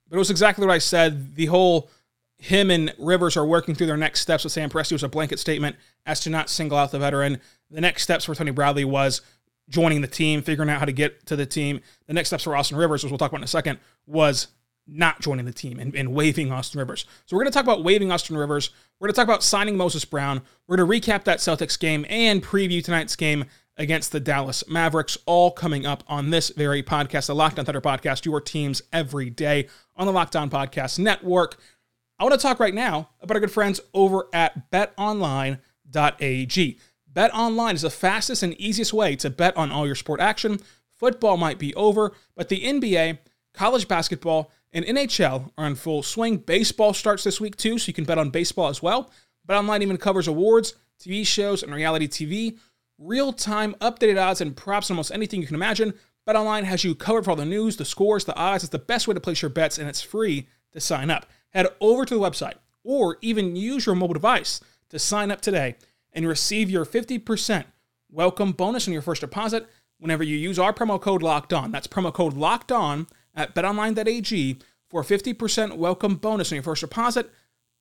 But 0.09 0.17
it 0.17 0.19
was 0.19 0.31
exactly 0.31 0.65
what 0.65 0.73
I 0.73 0.79
said. 0.79 1.35
The 1.35 1.45
whole 1.45 1.89
him 2.41 2.71
and 2.71 2.91
Rivers 2.97 3.37
are 3.37 3.45
working 3.45 3.75
through 3.75 3.85
their 3.85 3.97
next 3.97 4.21
steps 4.21 4.43
with 4.43 4.51
Sam 4.51 4.67
Presti 4.67 4.93
was 4.93 5.03
a 5.03 5.07
blanket 5.07 5.37
statement 5.37 5.75
as 6.07 6.19
to 6.21 6.31
not 6.31 6.49
single 6.49 6.75
out 6.75 6.89
the 6.89 6.97
veteran. 6.97 7.39
The 7.69 7.81
next 7.81 8.01
steps 8.01 8.25
for 8.25 8.33
Tony 8.33 8.49
Bradley 8.49 8.83
was 8.83 9.21
joining 9.69 10.01
the 10.01 10.07
team, 10.07 10.41
figuring 10.41 10.67
out 10.67 10.79
how 10.79 10.85
to 10.85 10.91
get 10.91 11.23
to 11.27 11.35
the 11.35 11.45
team. 11.45 11.81
The 12.07 12.13
next 12.13 12.29
steps 12.29 12.43
for 12.43 12.55
Austin 12.55 12.79
Rivers, 12.79 13.03
which 13.03 13.11
we'll 13.11 13.19
talk 13.19 13.29
about 13.29 13.41
in 13.41 13.43
a 13.43 13.47
second, 13.47 13.77
was 14.07 14.47
not 14.87 15.21
joining 15.21 15.45
the 15.45 15.53
team 15.53 15.79
and, 15.79 15.95
and 15.95 16.15
waiving 16.15 16.51
Austin 16.51 16.79
Rivers. 16.79 17.05
So 17.27 17.37
we're 17.37 17.43
going 17.43 17.51
to 17.51 17.55
talk 17.55 17.63
about 17.63 17.83
waiving 17.83 18.11
Austin 18.11 18.35
Rivers. 18.35 18.71
We're 18.99 19.07
going 19.07 19.13
to 19.13 19.19
talk 19.19 19.27
about 19.27 19.43
signing 19.43 19.77
Moses 19.77 20.03
Brown. 20.03 20.41
We're 20.67 20.77
going 20.77 21.01
to 21.01 21.11
recap 21.11 21.25
that 21.25 21.37
Celtics 21.37 21.79
game 21.79 22.07
and 22.09 22.43
preview 22.43 22.83
tonight's 22.83 23.15
game 23.15 23.45
against 23.77 24.11
the 24.11 24.19
Dallas 24.19 24.67
Mavericks, 24.67 25.15
all 25.27 25.51
coming 25.51 25.85
up 25.85 26.03
on 26.07 26.31
this 26.31 26.49
very 26.49 26.81
podcast, 26.81 27.27
the 27.27 27.35
Locked 27.35 27.59
On 27.59 27.65
Thunder 27.65 27.81
podcast, 27.81 28.25
your 28.25 28.41
teams 28.41 28.81
every 28.91 29.29
day 29.29 29.67
on 29.95 30.07
the 30.07 30.11
Locked 30.11 30.35
On 30.35 30.49
Podcast 30.49 30.97
Network. 30.97 31.57
I 32.21 32.23
want 32.23 32.39
to 32.39 32.47
talk 32.47 32.59
right 32.59 32.75
now 32.75 33.09
about 33.19 33.35
our 33.35 33.39
good 33.39 33.51
friends 33.51 33.81
over 33.95 34.27
at 34.31 34.69
betonline.ag. 34.69 35.57
BetOnline 37.11 37.73
is 37.73 37.81
the 37.81 37.89
fastest 37.89 38.43
and 38.43 38.53
easiest 38.61 38.93
way 38.93 39.15
to 39.15 39.31
bet 39.31 39.57
on 39.57 39.71
all 39.71 39.87
your 39.87 39.95
sport 39.95 40.21
action. 40.21 40.59
Football 40.99 41.37
might 41.37 41.57
be 41.57 41.73
over, 41.73 42.11
but 42.35 42.47
the 42.47 42.63
NBA, 42.63 43.17
college 43.55 43.87
basketball, 43.87 44.51
and 44.71 44.85
NHL 44.85 45.49
are 45.57 45.65
in 45.65 45.73
full 45.73 46.03
swing. 46.03 46.37
Baseball 46.37 46.93
starts 46.93 47.23
this 47.23 47.41
week 47.41 47.57
too, 47.57 47.79
so 47.79 47.87
you 47.87 47.93
can 47.93 48.05
bet 48.05 48.19
on 48.19 48.29
baseball 48.29 48.67
as 48.67 48.83
well. 48.83 49.09
Bet 49.47 49.57
online 49.57 49.81
even 49.81 49.97
covers 49.97 50.27
awards, 50.27 50.75
TV 51.03 51.25
shows, 51.25 51.63
and 51.63 51.73
reality 51.73 52.07
TV. 52.07 52.59
Real 52.99 53.33
time 53.33 53.73
updated 53.81 54.21
odds 54.21 54.41
and 54.41 54.55
props 54.55 54.91
on 54.91 54.95
almost 54.95 55.11
anything 55.11 55.41
you 55.41 55.47
can 55.47 55.55
imagine. 55.55 55.95
BetOnline 56.27 56.65
has 56.65 56.83
you 56.83 56.93
covered 56.93 57.25
for 57.25 57.31
all 57.31 57.35
the 57.35 57.45
news, 57.45 57.77
the 57.77 57.83
scores, 57.83 58.25
the 58.25 58.35
odds. 58.35 58.63
It's 58.63 58.69
the 58.69 58.77
best 58.77 59.07
way 59.07 59.15
to 59.15 59.19
place 59.19 59.41
your 59.41 59.49
bets, 59.49 59.79
and 59.79 59.89
it's 59.89 60.03
free 60.03 60.47
to 60.73 60.79
sign 60.79 61.09
up. 61.09 61.25
Head 61.51 61.67
over 61.79 62.05
to 62.05 62.15
the 62.15 62.19
website 62.19 62.55
or 62.83 63.17
even 63.21 63.55
use 63.55 63.85
your 63.85 63.95
mobile 63.95 64.13
device 64.13 64.61
to 64.89 64.99
sign 64.99 65.31
up 65.31 65.41
today 65.41 65.75
and 66.13 66.27
receive 66.27 66.69
your 66.69 66.85
50% 66.85 67.65
welcome 68.09 68.51
bonus 68.51 68.87
on 68.87 68.93
your 68.93 69.01
first 69.01 69.21
deposit 69.21 69.67
whenever 69.99 70.23
you 70.23 70.35
use 70.35 70.59
our 70.59 70.73
promo 70.73 70.99
code 70.99 71.21
locked 71.21 71.53
on. 71.53 71.71
That's 71.71 71.87
promo 71.87 72.13
code 72.13 72.33
locked 72.33 72.71
on 72.71 73.07
at 73.35 73.55
betonline.ag 73.55 74.59
for 74.89 75.01
a 75.01 75.05
50% 75.05 75.77
welcome 75.77 76.15
bonus 76.15 76.51
on 76.51 76.57
your 76.57 76.63
first 76.63 76.81
deposit. 76.81 77.31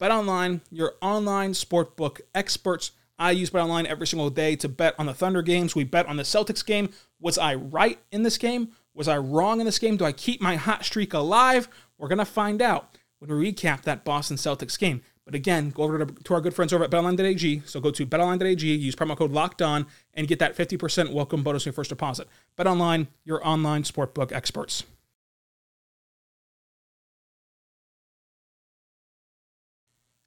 BetOnline, 0.00 0.60
your 0.70 0.94
online 1.02 1.52
sportbook 1.52 2.20
experts. 2.34 2.92
I 3.18 3.32
use 3.32 3.50
BetOnline 3.50 3.84
every 3.84 4.06
single 4.06 4.30
day 4.30 4.56
to 4.56 4.68
bet 4.68 4.94
on 4.98 5.06
the 5.06 5.14
Thunder 5.14 5.42
games. 5.42 5.74
We 5.74 5.84
bet 5.84 6.06
on 6.06 6.16
the 6.16 6.22
Celtics 6.22 6.64
game. 6.64 6.90
Was 7.20 7.36
I 7.36 7.54
right 7.54 7.98
in 8.10 8.22
this 8.22 8.38
game? 8.38 8.70
Was 8.94 9.08
I 9.08 9.18
wrong 9.18 9.60
in 9.60 9.66
this 9.66 9.78
game? 9.78 9.96
Do 9.96 10.04
I 10.04 10.12
keep 10.12 10.40
my 10.40 10.56
hot 10.56 10.84
streak 10.84 11.12
alive? 11.12 11.68
We're 11.98 12.08
going 12.08 12.18
to 12.18 12.24
find 12.24 12.62
out 12.62 12.96
when 13.20 13.38
we 13.38 13.52
recap 13.52 13.82
that 13.82 14.04
Boston 14.04 14.36
Celtics 14.36 14.78
game. 14.78 15.02
But 15.24 15.34
again, 15.34 15.70
go 15.70 15.84
over 15.84 16.04
to, 16.04 16.06
to 16.24 16.34
our 16.34 16.40
good 16.40 16.54
friends 16.54 16.72
over 16.72 16.82
at 16.82 16.90
betonline.ag. 16.90 17.62
So 17.66 17.78
go 17.80 17.92
to 17.92 18.06
betonline.ag, 18.06 18.66
use 18.66 18.96
promo 18.96 19.16
code 19.16 19.30
locked 19.30 19.62
on, 19.62 19.86
and 20.14 20.26
get 20.26 20.40
that 20.40 20.56
50% 20.56 21.12
welcome 21.12 21.42
bonus 21.42 21.62
on 21.62 21.66
your 21.66 21.74
first 21.74 21.90
deposit. 21.90 22.26
BetOnline, 22.58 23.06
your 23.24 23.46
online 23.46 23.84
sportbook 23.84 24.32
experts. 24.32 24.84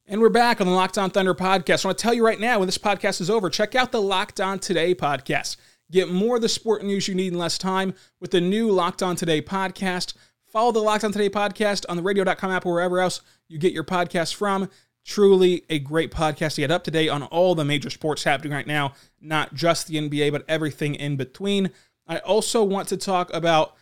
And 0.06 0.22
we're 0.22 0.30
back 0.30 0.62
on 0.62 0.68
the 0.68 0.74
Locked 0.74 0.98
On 0.98 1.10
Thunder 1.10 1.34
podcast. 1.34 1.84
I 1.84 1.88
want 1.88 1.98
to 1.98 2.02
tell 2.02 2.14
you 2.14 2.26
right 2.26 2.40
now, 2.40 2.60
when 2.60 2.68
this 2.68 2.78
podcast 2.78 3.20
is 3.20 3.30
over, 3.30 3.50
check 3.50 3.74
out 3.74 3.92
the 3.92 4.02
Locked 4.02 4.40
On 4.40 4.60
Today 4.60 4.94
podcast. 4.94 5.56
Get 5.92 6.10
more 6.10 6.36
of 6.36 6.42
the 6.42 6.50
sport 6.50 6.84
news 6.84 7.08
you 7.08 7.16
need 7.16 7.34
in 7.34 7.40
less 7.40 7.58
time 7.58 7.94
with 8.20 8.32
the 8.32 8.42
new 8.42 8.70
Locked 8.70 9.02
On 9.02 9.16
Today 9.16 9.42
podcast. 9.42 10.14
Follow 10.54 10.72
the 10.72 10.80
Locked 10.80 11.04
On 11.04 11.12
Today 11.12 11.32
podcast 11.32 11.84
on 11.90 11.98
the 11.98 12.04
radio.com 12.04 12.52
app 12.52 12.64
or 12.68 12.74
wherever 12.74 13.00
else 13.00 13.22
you 13.50 13.58
get 13.58 13.74
your 13.74 13.84
podcast 13.84 14.36
from. 14.36 14.70
Truly 15.04 15.64
a 15.68 15.80
great 15.80 16.12
podcast 16.12 16.54
to 16.56 16.62
get 16.62 16.70
up 16.70 16.84
to 16.84 16.92
date 16.92 17.10
on 17.10 17.24
all 17.24 17.56
the 17.56 17.66
major 17.66 17.90
sports 17.90 18.24
happening 18.24 18.54
right 18.54 18.68
now, 18.68 18.94
not 19.20 19.56
just 19.56 19.88
the 19.88 19.96
NBA, 19.96 20.32
but 20.32 20.46
everything 20.48 20.94
in 20.94 21.18
between. 21.18 21.72
I 22.06 22.20
also 22.20 22.64
want 22.64 22.88
to 22.90 22.98
talk 22.98 23.34
about 23.34 23.76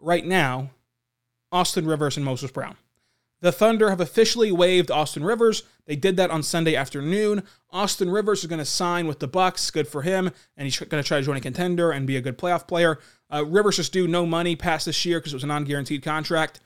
right 0.00 0.26
now 0.26 0.70
Austin 1.52 1.86
Rivers 1.86 2.16
and 2.16 2.26
Moses 2.26 2.50
Brown. 2.50 2.76
The 3.40 3.52
Thunder 3.52 3.90
have 3.90 4.00
officially 4.00 4.50
waived 4.50 4.90
Austin 4.90 5.22
Rivers. 5.22 5.62
They 5.86 5.96
did 5.96 6.16
that 6.16 6.30
on 6.30 6.42
Sunday 6.42 6.74
afternoon. 6.74 7.44
Austin 7.70 8.10
Rivers 8.10 8.40
is 8.40 8.46
going 8.46 8.58
to 8.58 8.64
sign 8.64 9.06
with 9.06 9.20
the 9.20 9.28
Bucks. 9.28 9.70
Good 9.70 9.86
for 9.86 10.02
him, 10.02 10.30
and 10.56 10.66
he's 10.66 10.78
going 10.78 11.02
to 11.02 11.06
try 11.06 11.18
to 11.18 11.24
join 11.24 11.36
a 11.36 11.40
contender 11.40 11.92
and 11.92 12.06
be 12.06 12.16
a 12.16 12.20
good 12.20 12.36
playoff 12.36 12.66
player. 12.66 12.98
Uh, 13.32 13.44
Rivers 13.44 13.76
just 13.76 13.92
due 13.92 14.08
no 14.08 14.26
money 14.26 14.56
past 14.56 14.86
this 14.86 15.04
year 15.04 15.20
because 15.20 15.32
it 15.32 15.36
was 15.36 15.44
a 15.44 15.48
non-guaranteed 15.48 16.02
contract. 16.02 16.60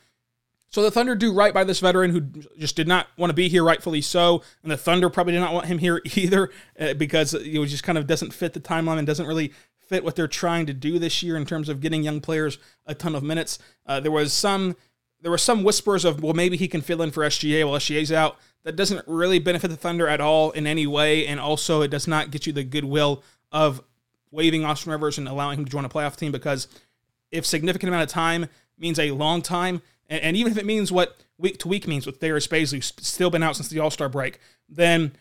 So 0.69 0.83
the 0.83 0.91
Thunder 0.91 1.14
do 1.14 1.35
right 1.35 1.52
by 1.52 1.64
this 1.64 1.81
veteran 1.81 2.11
who 2.11 2.21
just 2.59 2.76
did 2.76 2.88
not 2.88 3.09
want 3.19 3.29
to 3.29 3.35
be 3.35 3.50
here, 3.50 3.62
rightfully 3.62 4.00
so, 4.00 4.43
and 4.62 4.73
the 4.73 4.79
Thunder 4.79 5.11
probably 5.11 5.35
did 5.35 5.41
not 5.41 5.52
want 5.52 5.67
him 5.67 5.76
here 5.76 6.00
either 6.17 6.50
uh, 6.81 6.95
because 6.95 7.35
it 7.35 7.67
just 7.67 7.85
kind 7.85 7.99
of 7.99 8.07
doesn't 8.07 8.33
fit 8.33 8.55
the 8.55 8.61
timeline 8.61 8.97
and 8.97 9.07
doesn't 9.07 9.26
really 9.26 9.52
fit 9.76 10.02
what 10.02 10.17
they're 10.17 10.26
trying 10.26 10.64
to 10.64 10.73
do 10.73 10.99
this 10.99 11.23
year 11.23 11.37
in 11.37 11.45
terms 11.45 11.69
of 11.69 11.81
getting 11.81 12.02
young 12.02 12.23
players 12.23 12.57
a 12.87 12.95
ton 12.95 13.14
of 13.14 13.23
minutes. 13.23 13.59
Uh, 13.85 14.00
there 14.00 14.11
was 14.11 14.33
some 14.33 14.75
there 15.23 15.31
were 15.31 15.38
some 15.38 15.62
whispers 15.62 16.05
of, 16.05 16.23
well, 16.23 16.35
maybe 16.35 16.57
he 16.57 16.69
can 16.69 16.81
fill 16.81 17.00
in 17.00 17.12
for 17.12 17.23
SGA 17.23 17.67
while 17.67 17.79
SGA's 17.79 18.12
out. 18.12 18.37
That 18.64 18.76
doesn't 18.76 19.07
really 19.07 19.38
benefit 19.38 19.69
the 19.69 19.76
Thunder 19.76 20.09
at 20.09 20.21
all 20.21 20.50
in 20.50 20.67
any 20.67 20.87
way. 20.87 21.26
And 21.26 21.41
also, 21.41 21.81
it 21.81 21.88
does 21.88 22.09
not 22.09 22.31
get 22.31 22.47
you 22.47 22.52
the 22.52 22.64
goodwill 22.64 23.23
of 23.52 23.83
waiving 24.31 24.64
Austin 24.64 24.91
Rivers 24.93 25.19
and 25.19 25.29
allowing 25.29 25.59
him 25.59 25.64
to 25.64 25.71
join 25.71 25.85
a 25.85 25.88
playoff 25.88 26.17
team 26.17 26.33
because 26.33 26.67
if 27.31 27.47
significant 27.47 27.88
amount 27.88 28.02
of 28.02 28.09
time 28.09 28.49
means 28.79 28.99
a 28.99 29.12
long 29.12 29.43
time, 29.43 29.81
and, 30.09 30.21
and 30.23 30.37
even 30.37 30.50
if 30.50 30.59
it 30.59 30.67
means 30.67 30.91
what 30.91 31.17
week 31.38 31.59
to 31.59 31.69
week 31.69 31.87
means 31.87 32.05
with 32.05 32.19
Darius 32.19 32.47
Bazley, 32.47 32.75
who's 32.75 32.93
still 33.00 33.31
been 33.31 33.43
out 33.43 33.57
since 33.57 33.69
the 33.69 33.79
All 33.79 33.91
Star 33.91 34.09
break, 34.09 34.41
then 34.69 35.12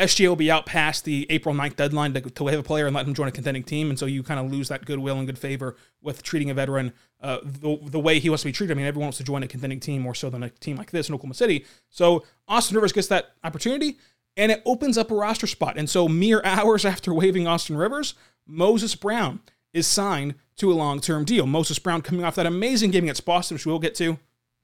SGA 0.00 0.28
will 0.28 0.36
be 0.36 0.50
out 0.50 0.64
past 0.64 1.04
the 1.04 1.26
April 1.28 1.54
9th 1.54 1.76
deadline 1.76 2.14
to, 2.14 2.22
to 2.22 2.44
waive 2.44 2.58
a 2.58 2.62
player 2.62 2.86
and 2.86 2.96
let 2.96 3.06
him 3.06 3.12
join 3.12 3.28
a 3.28 3.30
contending 3.30 3.62
team. 3.62 3.90
And 3.90 3.98
so 3.98 4.06
you 4.06 4.22
kind 4.22 4.40
of 4.40 4.50
lose 4.50 4.68
that 4.68 4.86
goodwill 4.86 5.18
and 5.18 5.26
good 5.26 5.38
favor 5.38 5.76
with 6.00 6.22
treating 6.22 6.50
a 6.50 6.54
veteran 6.54 6.92
uh, 7.20 7.38
the, 7.44 7.78
the 7.82 8.00
way 8.00 8.18
he 8.18 8.30
wants 8.30 8.42
to 8.42 8.48
be 8.48 8.52
treated. 8.52 8.74
I 8.74 8.76
mean, 8.76 8.86
everyone 8.86 9.06
wants 9.06 9.18
to 9.18 9.24
join 9.24 9.42
a 9.42 9.46
contending 9.46 9.78
team 9.78 10.00
more 10.00 10.14
so 10.14 10.30
than 10.30 10.42
a 10.42 10.48
team 10.48 10.76
like 10.76 10.90
this 10.90 11.08
in 11.08 11.14
Oklahoma 11.14 11.34
City. 11.34 11.66
So 11.90 12.24
Austin 12.48 12.76
Rivers 12.76 12.92
gets 12.92 13.08
that 13.08 13.32
opportunity 13.44 13.98
and 14.36 14.50
it 14.50 14.62
opens 14.64 14.96
up 14.96 15.10
a 15.10 15.14
roster 15.14 15.46
spot. 15.46 15.76
And 15.76 15.88
so 15.88 16.08
mere 16.08 16.40
hours 16.44 16.84
after 16.86 17.12
waiving 17.12 17.46
Austin 17.46 17.76
Rivers, 17.76 18.14
Moses 18.46 18.94
Brown 18.94 19.40
is 19.74 19.86
signed 19.86 20.34
to 20.56 20.72
a 20.72 20.74
long 20.74 21.00
term 21.00 21.24
deal. 21.24 21.46
Moses 21.46 21.78
Brown 21.78 22.00
coming 22.00 22.24
off 22.24 22.36
that 22.36 22.46
amazing 22.46 22.90
game 22.90 23.04
against 23.04 23.26
Boston, 23.26 23.56
which 23.56 23.66
we'll 23.66 23.78
get 23.78 23.94
to 23.96 24.18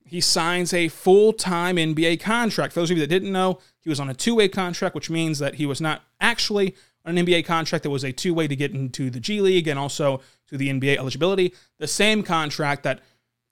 he 0.07 0.21
signs 0.21 0.73
a 0.73 0.88
full 0.88 1.33
time 1.33 1.76
NBA 1.76 2.21
contract. 2.21 2.73
For 2.73 2.81
those 2.81 2.90
of 2.90 2.97
you 2.97 3.02
that 3.02 3.09
didn't 3.09 3.33
know, 3.33 3.59
he 3.87 3.90
was 3.90 4.00
on 4.00 4.11
a 4.11 4.14
two 4.14 4.35
way 4.35 4.49
contract, 4.49 4.97
which 4.97 5.09
means 5.09 5.38
that 5.38 5.55
he 5.55 5.64
was 5.64 5.81
not 5.81 6.02
actually 6.21 6.75
on 7.05 7.16
an 7.16 7.25
NBA 7.25 7.45
contract 7.45 7.85
that 7.85 7.90
was 7.90 8.02
a 8.02 8.11
two 8.11 8.35
way 8.35 8.49
to 8.49 8.57
get 8.57 8.73
into 8.73 9.11
the 9.11 9.21
G 9.21 9.40
League 9.40 9.69
and 9.69 9.78
also 9.78 10.21
to 10.49 10.59
the 10.59 10.69
NBA 10.69 10.97
eligibility. 10.97 11.55
The 11.78 11.87
same 11.87 12.25
contract 12.25 12.83
that 12.83 13.00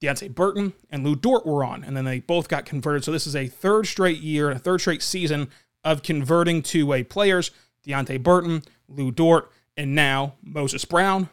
Deonte 0.02 0.34
Burton 0.34 0.72
and 0.90 1.04
Lu 1.04 1.14
Dort 1.14 1.46
were 1.46 1.62
on, 1.62 1.84
and 1.84 1.96
then 1.96 2.04
they 2.04 2.18
both 2.18 2.48
got 2.48 2.66
converted. 2.66 3.04
So 3.04 3.12
this 3.12 3.28
is 3.28 3.36
a 3.36 3.46
third 3.46 3.86
straight 3.86 4.18
year, 4.18 4.50
a 4.50 4.58
third 4.58 4.80
straight 4.80 5.02
season 5.02 5.50
of 5.84 6.02
converting 6.02 6.62
two 6.62 6.84
way 6.84 7.04
players 7.04 7.52
Deonte 7.86 8.20
Burton, 8.20 8.64
Lu 8.88 9.12
Dort, 9.12 9.52
and 9.76 9.94
now 9.94 10.34
Moses 10.42 10.84
Brown. 10.84 11.28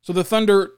So 0.00 0.12
the 0.12 0.24
Thunder 0.24 0.72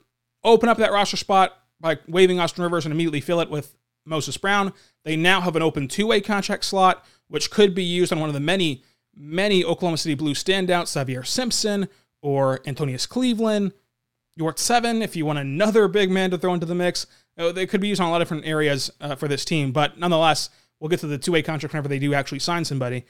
open 0.44 0.68
up 0.68 0.76
that 0.76 0.92
roster 0.92 1.16
spot 1.16 1.56
by 1.80 1.96
waiving 2.06 2.40
Austin 2.40 2.62
Rivers 2.62 2.84
and 2.84 2.92
immediately 2.92 3.22
fill 3.22 3.40
it 3.40 3.48
with 3.48 3.74
Moses 4.04 4.36
Brown. 4.36 4.74
They 5.04 5.16
now 5.16 5.40
have 5.40 5.56
an 5.56 5.62
open 5.62 5.88
two 5.88 6.08
way 6.08 6.20
contract 6.20 6.66
slot, 6.66 7.06
which 7.28 7.50
could 7.50 7.74
be 7.74 7.84
used 7.84 8.12
on 8.12 8.20
one 8.20 8.28
of 8.28 8.34
the 8.34 8.40
many, 8.40 8.82
many 9.14 9.64
Oklahoma 9.64 9.96
City 9.96 10.14
Blues 10.14 10.42
standouts, 10.42 10.88
Xavier 10.88 11.22
Simpson 11.22 11.88
or 12.20 12.60
Antonius 12.66 13.06
Cleveland. 13.06 13.72
York 14.38 14.58
Seven, 14.58 15.02
if 15.02 15.16
you 15.16 15.26
want 15.26 15.38
another 15.38 15.88
big 15.88 16.10
man 16.10 16.30
to 16.30 16.38
throw 16.38 16.54
into 16.54 16.66
the 16.66 16.74
mix, 16.74 17.06
uh, 17.36 17.50
they 17.50 17.66
could 17.66 17.80
be 17.80 17.88
used 17.88 18.00
on 18.00 18.08
a 18.08 18.10
lot 18.10 18.22
of 18.22 18.28
different 18.28 18.46
areas 18.46 18.90
uh, 19.00 19.16
for 19.16 19.26
this 19.26 19.44
team. 19.44 19.72
But 19.72 19.98
nonetheless, 19.98 20.50
we'll 20.78 20.88
get 20.88 21.00
to 21.00 21.08
the 21.08 21.18
two 21.18 21.32
way 21.32 21.42
contract 21.42 21.72
whenever 21.72 21.88
they 21.88 21.98
do 21.98 22.14
actually 22.14 22.38
sign 22.38 22.64
somebody. 22.64 23.04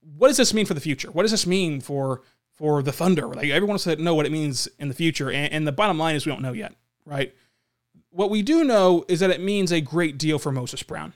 What 0.00 0.28
does 0.28 0.38
this 0.38 0.54
mean 0.54 0.66
for 0.66 0.74
the 0.74 0.80
future? 0.80 1.10
What 1.10 1.22
does 1.22 1.30
this 1.30 1.46
mean 1.46 1.80
for 1.80 2.22
for 2.50 2.82
the 2.82 2.92
Thunder? 2.92 3.26
Like 3.26 3.50
everyone 3.50 3.70
wants 3.70 3.84
to 3.84 3.96
know 3.96 4.14
what 4.14 4.26
it 4.26 4.32
means 4.32 4.68
in 4.78 4.88
the 4.88 4.94
future, 4.94 5.30
and, 5.30 5.52
and 5.52 5.66
the 5.66 5.72
bottom 5.72 5.98
line 5.98 6.16
is 6.16 6.24
we 6.24 6.32
don't 6.32 6.42
know 6.42 6.52
yet, 6.52 6.74
right? 7.04 7.34
What 8.10 8.30
we 8.30 8.42
do 8.42 8.64
know 8.64 9.04
is 9.08 9.20
that 9.20 9.30
it 9.30 9.40
means 9.40 9.70
a 9.70 9.80
great 9.80 10.18
deal 10.18 10.38
for 10.38 10.52
Moses 10.52 10.82
Brown. 10.82 11.12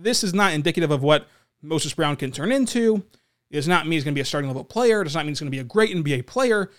This 0.00 0.22
is 0.22 0.32
not 0.32 0.52
indicative 0.52 0.90
of 0.90 1.02
what 1.02 1.26
Moses 1.60 1.92
Brown 1.92 2.16
can 2.16 2.30
turn 2.30 2.52
into. 2.52 3.04
It 3.50 3.56
does 3.56 3.68
not 3.68 3.86
mean 3.86 3.92
he's 3.92 4.04
going 4.04 4.14
to 4.14 4.18
be 4.18 4.22
a 4.22 4.26
starting 4.26 4.48
level 4.48 4.64
player. 4.64 5.00
It 5.00 5.04
does 5.04 5.14
not 5.14 5.24
mean 5.24 5.32
he's 5.32 5.40
going 5.40 5.50
to 5.50 5.56
be 5.56 5.60
a 5.60 5.64
great 5.64 5.94
NBA 5.94 6.26
player. 6.26 6.70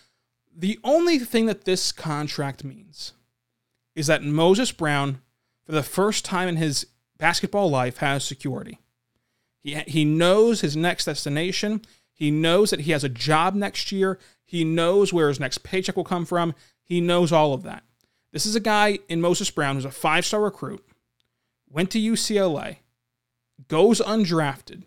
The 0.56 0.80
only 0.84 1.20
thing 1.20 1.46
that 1.48 1.66
this 1.66 1.92
contract 1.92 2.64
means 2.64 3.14
is 3.96 4.08
that 4.08 4.24
Moses 4.24 4.72
Brown, 4.72 5.22
for 5.66 5.74
the 5.74 5.84
first 5.84 6.24
time 6.24 6.48
in 6.48 6.58
his 6.58 6.88
basketball 7.18 7.70
life, 7.70 7.98
has 7.98 8.24
security. 8.24 8.80
He, 9.62 9.76
he 9.88 10.06
knows 10.06 10.62
his 10.62 10.78
next 10.78 11.06
destination. 11.06 11.82
He 12.14 12.32
knows 12.32 12.70
that 12.70 12.82
he 12.82 12.92
has 12.92 13.04
a 13.04 13.10
job 13.10 13.56
next 13.56 13.92
year. 13.92 14.20
He 14.46 14.64
knows 14.64 15.12
where 15.12 15.28
his 15.28 15.40
next 15.40 15.64
paycheck 15.64 15.96
will 15.96 16.04
come 16.04 16.26
from. 16.26 16.56
He 16.84 17.02
knows 17.02 17.32
all 17.32 17.54
of 17.54 17.64
that. 17.64 17.84
This 18.32 18.46
is 18.46 18.56
a 18.56 18.62
guy 18.62 19.00
in 19.10 19.22
Moses 19.22 19.52
Brown 19.52 19.76
who's 19.76 19.86
a 19.86 19.92
five 19.92 20.26
star 20.26 20.42
recruit, 20.42 20.86
went 21.70 21.92
to 21.92 22.00
UCLA, 22.00 22.78
goes 23.68 24.00
undrafted, 24.02 24.84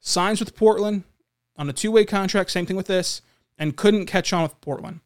signs 0.00 0.40
with 0.40 0.56
Portland 0.56 1.04
on 1.56 1.68
a 1.68 1.72
two 1.72 1.92
way 1.92 2.04
contract, 2.04 2.50
same 2.50 2.66
thing 2.66 2.76
with 2.76 2.86
this, 2.86 3.22
and 3.58 3.76
couldn't 3.76 4.06
catch 4.06 4.32
on 4.32 4.42
with 4.42 4.60
Portland. 4.60 5.00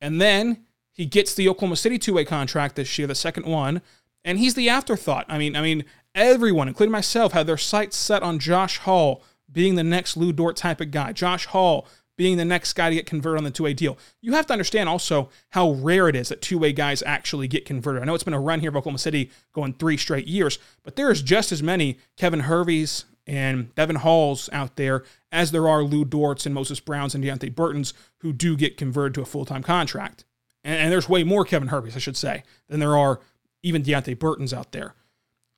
And 0.00 0.20
then 0.20 0.64
he 0.92 1.06
gets 1.06 1.34
the 1.34 1.48
Oklahoma 1.48 1.76
City 1.76 1.98
two 1.98 2.14
way 2.14 2.24
contract 2.24 2.76
this 2.76 2.98
year, 2.98 3.06
the 3.06 3.14
second 3.14 3.46
one, 3.46 3.82
and 4.24 4.38
he's 4.38 4.54
the 4.54 4.68
afterthought. 4.68 5.26
I 5.28 5.38
mean, 5.38 5.56
I 5.56 5.62
mean, 5.62 5.84
everyone, 6.14 6.68
including 6.68 6.92
myself, 6.92 7.32
had 7.32 7.46
their 7.46 7.56
sights 7.56 7.96
set 7.96 8.22
on 8.22 8.38
Josh 8.38 8.78
Hall 8.78 9.22
being 9.50 9.76
the 9.76 9.84
next 9.84 10.16
Lu 10.16 10.32
Dort 10.32 10.56
type 10.56 10.80
of 10.80 10.90
guy. 10.90 11.12
Josh 11.12 11.46
Hall 11.46 11.86
being 12.18 12.36
the 12.36 12.44
next 12.44 12.74
guy 12.74 12.90
to 12.90 12.96
get 12.96 13.06
converted 13.06 13.38
on 13.38 13.44
the 13.44 13.50
two 13.50 13.62
way 13.62 13.72
deal. 13.72 13.96
You 14.20 14.32
have 14.32 14.46
to 14.48 14.52
understand 14.52 14.88
also 14.88 15.30
how 15.50 15.70
rare 15.70 16.08
it 16.08 16.16
is 16.16 16.28
that 16.28 16.42
two 16.42 16.58
way 16.58 16.74
guys 16.74 17.02
actually 17.06 17.48
get 17.48 17.64
converted. 17.64 18.02
I 18.02 18.04
know 18.04 18.14
it's 18.14 18.24
been 18.24 18.34
a 18.34 18.40
run 18.40 18.60
here 18.60 18.68
of 18.68 18.76
Oklahoma 18.76 18.98
City 18.98 19.30
going 19.54 19.72
three 19.72 19.96
straight 19.96 20.26
years, 20.26 20.58
but 20.82 20.96
there's 20.96 21.22
just 21.22 21.52
as 21.52 21.62
many 21.62 21.96
Kevin 22.16 22.40
Herveys 22.42 23.04
and 23.26 23.74
Devon 23.76 23.96
Halls 23.96 24.50
out 24.52 24.76
there 24.76 25.04
as 25.30 25.52
there 25.52 25.68
are 25.68 25.82
Lu 25.82 26.04
Dorts 26.04 26.44
and 26.44 26.54
Moses 26.54 26.80
Browns 26.80 27.14
and 27.14 27.22
Deonte 27.22 27.54
Burtons 27.54 27.94
who 28.18 28.32
do 28.32 28.56
get 28.56 28.76
converted 28.76 29.14
to 29.14 29.22
a 29.22 29.26
full 29.26 29.44
time 29.44 29.62
contract. 29.62 30.24
And, 30.64 30.76
and, 30.76 30.92
there's 30.92 31.08
way 31.08 31.22
more 31.22 31.44
Kevin 31.44 31.68
Herveys, 31.68 31.94
I 31.94 32.00
should 32.00 32.16
say, 32.16 32.42
than 32.68 32.80
there 32.80 32.96
are 32.96 33.20
even 33.62 33.82
Deonte 33.82 34.18
Burtons 34.18 34.52
out 34.52 34.72
there. 34.72 34.94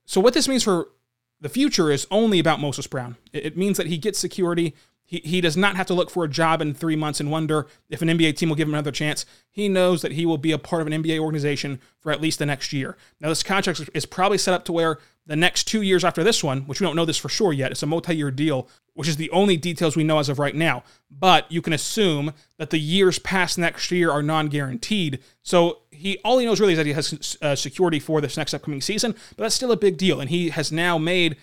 So 0.05 0.21
what 0.21 0.35
this 0.35 0.47
means 0.47 0.63
for 0.63 0.89
the 1.41 1.49
future 1.49 1.91
is 1.91 2.07
only 2.11 2.39
about 2.39 2.61
Moses 2.61 2.87
Brown. 2.87 3.17
It 3.33 3.57
means 3.57 3.79
that 3.79 3.87
he 3.87 3.97
gets 3.97 4.19
security 4.19 4.75
He, 5.11 5.19
he 5.25 5.41
does 5.41 5.57
not 5.57 5.75
have 5.75 5.89
to 5.89 5.95
look 5.95 6.09
for 6.09 6.23
a 6.23 6.29
job 6.29 6.63
in 6.63 6.73
three 6.73 6.95
months 6.95 7.19
and 7.19 7.33
wonder 7.33 7.67
if 7.89 8.01
an 8.01 8.07
NBA 8.07 8.37
team 8.37 8.49
will 8.49 8.55
give 8.55 8.69
him 8.69 8.75
another 8.75 8.93
chance. 8.93 9.27
He 9.51 9.69
knows 9.69 10.03
that 10.03 10.13
he 10.13 10.25
will 10.25 10.39
be 10.39 10.53
a 10.53 10.59
part 10.59 10.81
of 10.81 10.87
an 10.87 11.03
NBA 11.03 11.19
organization 11.19 11.81
for 11.99 12.13
at 12.13 12.21
least 12.21 12.39
the 12.39 12.47
next 12.47 12.73
year. 12.73 12.97
Now, 13.21 13.29
this 13.29 13.43
contract 13.43 13.91
is 13.93 14.07
probably 14.07 14.39
set 14.39 14.55
up 14.55 14.65
to 14.67 14.73
where 14.73 14.99
the 15.27 15.35
next 15.35 15.65
two 15.65 15.83
years 15.83 16.05
after 16.05 16.23
this 16.23 16.45
one, 16.45 16.61
which 16.63 16.81
we 16.81 16.87
don't 16.87 16.95
know 16.95 17.05
this 17.05 17.19
for 17.19 17.29
sure 17.29 17.53
yet, 17.53 17.73
it's 17.73 17.83
a 17.83 17.87
multi 17.87 18.15
year 18.15 18.31
deal, 18.31 18.69
which 18.95 19.09
is 19.09 19.17
the 19.17 19.31
only 19.31 19.57
details 19.57 19.97
we 19.97 20.05
know 20.05 20.21
as 20.21 20.29
of 20.29 20.39
right 20.39 20.55
now. 20.55 20.85
But 21.11 21.51
you 21.51 21.61
can 21.61 21.73
assume 21.73 22.33
that 22.59 22.71
the 22.71 22.79
years 22.79 23.19
past 23.19 23.59
next 23.59 23.91
year 23.91 24.13
are 24.13 24.23
non 24.23 24.47
guaranteed. 24.47 25.19
So 25.43 25.81
he 25.91 26.19
all 26.25 26.39
he 26.39 26.47
knows 26.47 26.61
really 26.61 26.75
is 26.75 26.79
that 26.79 26.87
he 26.87 26.93
has 26.93 27.37
uh, 27.43 27.57
security 27.57 27.99
for 27.99 28.21
this 28.21 28.37
next 28.37 28.55
upcoming 28.55 28.81
season, 28.81 29.17
but 29.37 29.43
that's 29.43 29.57
still 29.57 29.73
a 29.73 29.77
big 29.77 29.97
deal. 29.97 30.21
And 30.21 30.31
he 30.31 30.51
has 30.51 30.71
now 30.71 30.99
made 30.99 31.37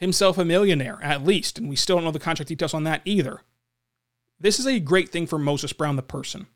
himself 0.00 0.38
a 0.38 0.44
millionaire, 0.44 0.98
at 1.02 1.24
least, 1.24 1.58
and 1.58 1.68
we 1.68 1.76
still 1.76 1.96
don't 1.96 2.04
know 2.04 2.10
the 2.10 2.18
contract 2.18 2.48
details 2.48 2.74
on 2.74 2.84
that 2.84 3.02
either. 3.04 3.42
This 4.40 4.58
is 4.58 4.66
a 4.66 4.80
great 4.80 5.10
thing 5.10 5.26
for 5.26 5.38
Moses 5.38 5.74
Brown, 5.74 5.96
the 5.96 6.02
person. 6.02 6.46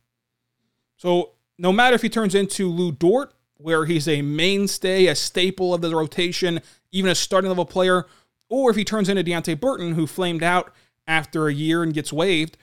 So, 0.97 1.33
no 1.59 1.71
matter 1.71 1.95
if 1.95 2.03
he 2.03 2.09
turns 2.09 2.35
into 2.35 2.69
Lu 2.69 2.91
Dort, 2.91 3.35
where 3.59 3.85
he's 3.85 4.09
a 4.09 4.23
mainstay, 4.23 5.07
a 5.07 5.15
staple 5.15 5.75
of 5.75 5.83
the 5.83 5.95
rotation, 5.95 6.61
even 6.91 7.11
a 7.11 7.15
starting 7.15 7.51
level 7.51 7.67
player, 7.67 8.07
or 8.49 8.71
if 8.71 8.77
he 8.77 8.85
turns 8.85 9.09
into 9.09 9.23
Deonte 9.23 9.61
Burton, 9.61 9.95
who 9.95 10.07
flamed 10.07 10.43
out 10.43 10.73
after 11.07 11.47
a 11.47 11.53
year 11.53 11.83
and 11.83 11.93
gets 11.93 12.13
waived, 12.13 12.57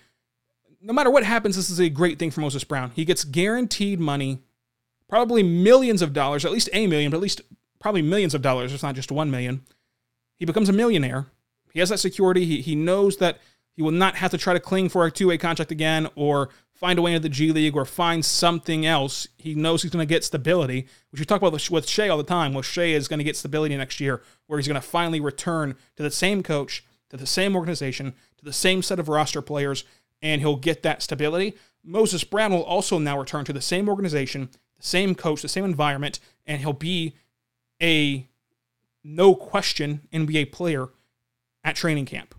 no 0.82 0.94
matter 0.94 1.12
what 1.12 1.24
happens, 1.24 1.56
this 1.56 1.70
is 1.70 1.80
a 1.80 1.90
great 1.90 2.18
thing 2.18 2.32
for 2.32 2.42
Moses 2.42 2.64
Brown. 2.64 2.92
He 2.96 3.06
gets 3.06 3.24
guaranteed 3.24 4.00
money, 4.00 4.40
probably 5.08 5.44
millions 5.44 6.02
of 6.02 6.12
dollars, 6.12 6.44
at 6.44 6.52
least 6.52 6.70
a 6.74 6.88
million, 6.88 7.12
but 7.12 7.18
at 7.18 7.24
least 7.24 7.42
probably 7.80 8.02
millions 8.02 8.34
of 8.34 8.42
dollars. 8.42 8.74
It's 8.74 8.82
not 8.82 8.96
just 8.96 9.12
one 9.12 9.30
million 9.30 9.62
he 10.42 10.46
becomes 10.46 10.70
a 10.70 10.74
millionaire. 10.74 11.28
He 11.72 11.80
has 11.82 11.90
that 11.90 12.00
security. 12.00 12.46
He, 12.46 12.62
he 12.62 12.74
knows 12.74 13.18
that 13.18 13.38
he 13.76 13.84
will 13.84 13.92
not 13.92 14.16
have 14.16 14.32
to 14.32 14.40
try 14.40 14.54
to 14.54 14.60
cling 14.60 14.90
for 14.90 15.06
a 15.06 15.12
two 15.12 15.28
way 15.28 15.38
contract 15.38 15.72
again 15.72 16.08
or 16.16 16.50
find 16.74 16.98
a 16.98 17.02
way 17.04 17.12
into 17.14 17.22
the 17.22 17.30
G 17.30 17.52
League 17.52 17.76
or 17.76 17.86
find 17.86 18.26
something 18.26 18.84
else. 18.84 19.28
He 19.38 19.54
knows 19.54 19.84
he's 19.84 19.92
going 19.92 20.02
to 20.02 20.12
get 20.12 20.24
stability, 20.24 20.88
which 21.12 21.20
we 21.20 21.26
talk 21.26 21.44
about 21.44 21.54
with 21.70 21.88
Shai 21.88 22.08
all 22.08 22.18
the 22.18 22.24
time. 22.24 22.56
Well, 22.56 22.64
Shai 22.64 22.86
is 22.86 23.08
going 23.08 23.20
to 23.20 23.24
get 23.24 23.38
stability 23.38 23.78
next 23.78 24.00
year, 24.00 24.24
where 24.48 24.58
he's 24.58 24.68
going 24.68 24.82
to 24.82 24.88
finally 24.88 25.20
return 25.20 25.76
to 25.96 26.02
the 26.02 26.10
same 26.10 26.42
coach, 26.42 26.84
to 27.12 27.18
the 27.18 27.28
same 27.28 27.56
organization, 27.56 28.16
to 28.40 28.44
the 28.44 28.52
same 28.52 28.82
set 28.82 28.98
of 28.98 29.10
roster 29.10 29.44
players, 29.44 29.84
and 30.24 30.42
he'll 30.42 30.56
get 30.56 30.82
that 30.82 31.04
stability. 31.04 31.56
Moses 31.84 32.24
Brown 32.24 32.52
will 32.52 32.64
also 32.64 32.98
now 32.98 33.20
return 33.20 33.46
to 33.46 33.54
the 33.54 33.62
same 33.62 33.88
organization, 33.88 34.50
the 34.80 34.88
same 34.88 35.14
coach, 35.14 35.44
the 35.44 35.48
same 35.48 35.66
environment, 35.66 36.20
and 36.48 36.62
he'll 36.62 36.74
be 36.74 37.14
a 37.80 38.28
no 39.04 39.36
question 39.36 40.08
NBA 40.14 40.52
player 40.52 40.90
at 41.64 41.76
training 41.76 42.06
camp. 42.06 42.36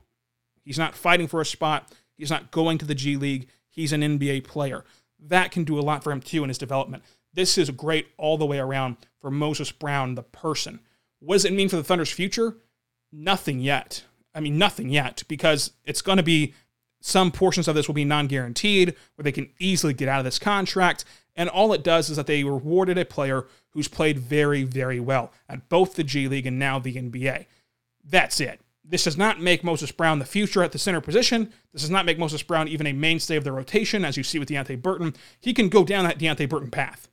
He's 0.64 0.78
not 0.78 0.94
fighting 0.94 1.26
for 1.26 1.40
a 1.40 1.46
spot. 1.46 1.92
He's 2.16 2.30
not 2.30 2.50
going 2.50 2.78
to 2.78 2.84
the 2.84 2.94
G 2.94 3.16
League. 3.16 3.48
He's 3.68 3.92
an 3.92 4.02
NBA 4.02 4.44
player. 4.44 4.84
That 5.18 5.50
can 5.50 5.64
do 5.64 5.78
a 5.78 5.82
lot 5.82 6.04
for 6.04 6.12
him 6.12 6.20
too 6.20 6.42
in 6.42 6.48
his 6.48 6.58
development. 6.58 7.02
This 7.34 7.56
is 7.56 7.70
great 7.70 8.08
all 8.18 8.36
the 8.36 8.46
way 8.46 8.58
around 8.58 8.96
for 9.20 9.30
Moses 9.30 9.72
Brown, 9.72 10.14
the 10.14 10.22
person. 10.22 10.80
What 11.20 11.36
does 11.36 11.44
it 11.44 11.52
mean 11.52 11.68
for 11.68 11.76
the 11.76 11.84
Thunder's 11.84 12.10
future? 12.10 12.56
Nothing 13.12 13.60
yet. 13.60 14.04
I 14.34 14.40
mean, 14.40 14.58
nothing 14.58 14.88
yet, 14.88 15.22
because 15.28 15.72
it's 15.84 16.02
going 16.02 16.16
to 16.16 16.22
be 16.22 16.54
some 17.00 17.30
portions 17.30 17.68
of 17.68 17.74
this 17.74 17.86
will 17.86 17.94
be 17.94 18.04
non 18.04 18.26
guaranteed, 18.26 18.94
where 19.14 19.24
they 19.24 19.32
can 19.32 19.50
easily 19.58 19.94
get 19.94 20.08
out 20.08 20.20
of 20.20 20.24
this 20.24 20.38
contract. 20.38 21.04
And 21.34 21.48
all 21.48 21.72
it 21.72 21.82
does 21.82 22.10
is 22.10 22.16
that 22.16 22.26
they 22.26 22.44
rewarded 22.44 22.98
a 22.98 23.04
player 23.04 23.46
who's 23.70 23.88
played 23.88 24.18
very, 24.18 24.64
very 24.64 25.00
well 25.00 25.32
at 25.48 25.68
both 25.68 25.94
the 25.94 26.04
G 26.04 26.28
League 26.28 26.46
and 26.46 26.58
now 26.58 26.78
the 26.78 26.94
NBA. 26.94 27.46
That's 28.04 28.40
it. 28.40 28.60
This 28.84 29.04
does 29.04 29.16
not 29.16 29.40
make 29.40 29.62
Moses 29.62 29.92
Brown 29.92 30.18
the 30.18 30.24
future 30.24 30.62
at 30.62 30.72
the 30.72 30.78
center 30.78 31.00
position. 31.00 31.52
This 31.72 31.82
does 31.82 31.90
not 31.90 32.04
make 32.04 32.18
Moses 32.18 32.42
Brown 32.42 32.68
even 32.68 32.86
a 32.86 32.92
mainstay 32.92 33.36
of 33.36 33.44
the 33.44 33.52
rotation, 33.52 34.04
as 34.04 34.16
you 34.16 34.24
see 34.24 34.38
with 34.38 34.48
Deonte 34.48 34.82
Burton. 34.82 35.14
He 35.40 35.54
can 35.54 35.68
go 35.68 35.84
down 35.84 36.04
that 36.04 36.18
Deonte 36.18 36.48
Burton 36.48 36.70
path. 36.70 37.08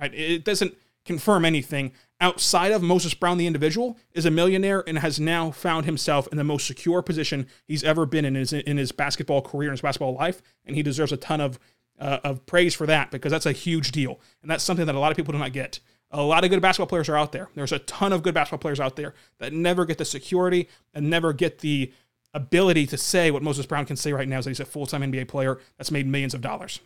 Right? 0.00 0.14
It 0.14 0.44
doesn't 0.44 0.74
confirm 1.04 1.44
anything 1.44 1.92
outside 2.20 2.72
of 2.72 2.82
Moses 2.82 3.14
Brown, 3.14 3.38
the 3.38 3.46
individual, 3.46 3.98
is 4.12 4.26
a 4.26 4.30
millionaire 4.30 4.84
and 4.86 4.98
has 4.98 5.18
now 5.18 5.50
found 5.50 5.86
himself 5.86 6.28
in 6.28 6.36
the 6.36 6.44
most 6.44 6.66
secure 6.66 7.02
position 7.02 7.46
he's 7.66 7.82
ever 7.82 8.06
been 8.06 8.24
in 8.24 8.34
his 8.34 8.52
in 8.52 8.76
his 8.76 8.92
basketball 8.92 9.42
career, 9.42 9.70
in 9.70 9.72
his 9.72 9.80
basketball 9.80 10.14
life, 10.14 10.42
and 10.64 10.76
he 10.76 10.82
deserves 10.82 11.12
a 11.12 11.16
ton 11.16 11.40
of 11.40 11.58
uh, 12.00 12.18
of 12.24 12.44
praise 12.46 12.74
for 12.74 12.86
that 12.86 13.10
because 13.10 13.30
that's 13.30 13.46
a 13.46 13.52
huge 13.52 13.92
deal. 13.92 14.20
And 14.42 14.50
that's 14.50 14.64
something 14.64 14.86
that 14.86 14.94
a 14.94 14.98
lot 14.98 15.10
of 15.10 15.16
people 15.16 15.32
do 15.32 15.38
not 15.38 15.52
get. 15.52 15.80
A 16.10 16.22
lot 16.22 16.42
of 16.42 16.50
good 16.50 16.60
basketball 16.60 16.88
players 16.88 17.08
are 17.08 17.16
out 17.16 17.30
there. 17.30 17.48
There's 17.54 17.72
a 17.72 17.78
ton 17.80 18.12
of 18.12 18.22
good 18.22 18.34
basketball 18.34 18.58
players 18.58 18.80
out 18.80 18.96
there 18.96 19.14
that 19.38 19.52
never 19.52 19.84
get 19.84 19.98
the 19.98 20.04
security 20.04 20.68
and 20.92 21.08
never 21.08 21.32
get 21.32 21.60
the 21.60 21.92
ability 22.34 22.86
to 22.86 22.96
say 22.96 23.30
what 23.30 23.42
Moses 23.42 23.66
Brown 23.66 23.86
can 23.86 23.96
say 23.96 24.12
right 24.12 24.28
now 24.28 24.38
is 24.38 24.44
that 24.44 24.50
he's 24.50 24.60
a 24.60 24.64
full 24.64 24.86
time 24.86 25.02
NBA 25.02 25.28
player 25.28 25.60
that's 25.78 25.90
made 25.90 26.06
millions 26.06 26.34
of 26.34 26.40
dollars. 26.40 26.80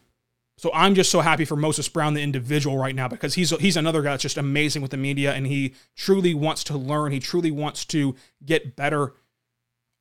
So 0.56 0.70
I'm 0.72 0.94
just 0.94 1.10
so 1.10 1.20
happy 1.20 1.44
for 1.44 1.56
Moses 1.56 1.88
Brown, 1.88 2.14
the 2.14 2.22
individual, 2.22 2.78
right 2.78 2.94
now 2.94 3.08
because 3.08 3.34
he's 3.34 3.50
he's 3.58 3.76
another 3.76 4.02
guy 4.02 4.10
that's 4.10 4.22
just 4.22 4.36
amazing 4.36 4.82
with 4.82 4.92
the 4.92 4.96
media 4.96 5.32
and 5.32 5.46
he 5.46 5.74
truly 5.96 6.32
wants 6.32 6.62
to 6.64 6.76
learn. 6.76 7.12
He 7.12 7.18
truly 7.18 7.50
wants 7.50 7.84
to 7.86 8.14
get 8.44 8.76
better 8.76 9.14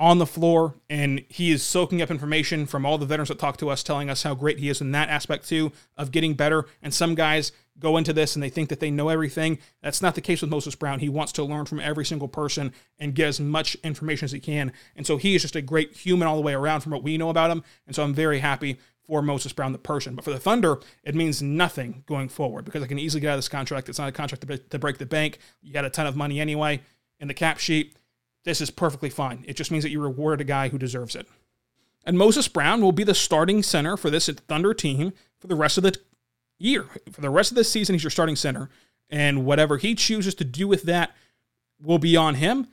on 0.04 0.18
the 0.18 0.26
floor, 0.26 0.76
and 0.90 1.24
he 1.30 1.50
is 1.50 1.64
soaking 1.64 2.02
up 2.02 2.12
information 2.12 2.66
from 2.66 2.86
all 2.86 2.98
the 2.98 3.06
veterans 3.06 3.30
that 3.30 3.40
talk 3.40 3.56
to 3.56 3.70
us, 3.70 3.82
telling 3.82 4.10
us 4.10 4.24
how 4.24 4.36
great 4.36 4.60
he 4.60 4.68
is 4.68 4.82
in 4.82 4.92
that 4.92 5.08
aspect 5.08 5.48
too 5.48 5.72
of 5.96 6.12
getting 6.12 6.34
better. 6.34 6.66
And 6.82 6.94
some 6.94 7.16
guys 7.16 7.54
go 7.80 7.96
into 7.96 8.12
this 8.12 8.36
and 8.36 8.44
they 8.44 8.50
think 8.50 8.68
that 8.68 8.82
they 8.82 8.92
know 8.92 9.08
everything. 9.08 9.60
That's 9.82 10.02
not 10.02 10.16
the 10.16 10.20
case 10.20 10.42
with 10.42 10.52
Moses 10.52 10.76
Brown. 10.76 11.00
He 11.00 11.08
wants 11.08 11.32
to 11.32 11.44
learn 11.46 11.66
from 11.66 11.80
every 11.80 12.04
single 12.04 12.28
person 12.28 12.74
and 13.00 13.16
get 13.16 13.30
as 13.30 13.40
much 13.40 13.76
information 13.76 14.26
as 14.26 14.34
he 14.34 14.42
can. 14.42 14.74
And 14.94 15.08
so 15.08 15.16
he 15.16 15.36
is 15.36 15.42
just 15.42 15.56
a 15.56 15.62
great 15.62 15.96
human 15.96 16.28
all 16.28 16.36
the 16.36 16.42
way 16.42 16.54
around 16.54 16.82
from 16.82 16.92
what 16.92 17.02
we 17.02 17.18
know 17.18 17.30
about 17.30 17.50
him. 17.50 17.64
And 17.88 17.96
so 17.96 18.04
I'm 18.04 18.14
very 18.14 18.40
happy 18.40 18.80
for 19.08 19.22
Moses 19.22 19.54
Brown, 19.54 19.72
the 19.72 19.78
person. 19.78 20.16
But 20.16 20.26
for 20.26 20.32
the 20.32 20.40
Thunder, 20.40 20.82
it 21.06 21.16
means 21.16 21.42
nothing 21.42 22.04
going 22.08 22.28
forward 22.28 22.66
because 22.66 22.84
I 22.84 22.88
can 22.88 23.00
easily 23.00 23.22
get 23.22 23.30
out 23.30 23.36
of 23.36 23.38
this 23.38 23.48
contract. 23.48 23.88
It's 23.88 24.00
not 24.00 24.10
a 24.10 24.12
contract 24.12 24.46
to 24.70 24.80
break 24.80 24.98
the 24.98 25.06
bank. 25.06 25.38
You 25.62 25.72
got 25.72 25.86
a 25.86 25.90
ton 25.90 26.08
of 26.08 26.18
money 26.18 26.42
anyway 26.42 26.82
in 27.22 27.30
the 27.30 27.34
cap 27.34 27.58
sheet 27.58 27.96
this 28.44 28.62
is 28.62 28.70
perfectly 28.70 29.10
fine. 29.10 29.44
It 29.48 29.56
just 29.56 29.72
means 29.72 29.84
that 29.84 29.92
you 29.92 30.02
reward 30.02 30.42
a 30.42 30.46
guy 30.46 30.70
who 30.70 30.78
deserves 30.78 31.16
it. 31.16 31.28
And 32.06 32.18
Moses 32.18 32.48
Brown 32.48 32.82
will 32.82 32.92
be 32.92 33.04
the 33.04 33.16
starting 33.16 33.64
center 33.64 33.96
for 33.96 34.10
this 34.10 34.28
Thunder 34.28 34.74
team 34.74 35.14
for 35.40 35.48
the 35.48 35.56
rest 35.56 35.78
of 35.78 35.84
the 35.84 35.98
year. 36.60 36.86
For 37.12 37.22
the 37.22 37.30
rest 37.30 37.52
of 37.52 37.56
the 37.56 37.64
season, 37.64 37.96
he's 37.96 38.04
your 38.04 38.12
starting 38.12 38.36
center. 38.36 38.70
And 39.10 39.46
whatever 39.46 39.78
he 39.78 39.96
chooses 39.96 40.36
to 40.36 40.44
do 40.44 40.68
with 40.68 40.84
that 40.84 41.16
will 41.82 42.00
be 42.00 42.18
on 42.18 42.36
him. 42.36 42.68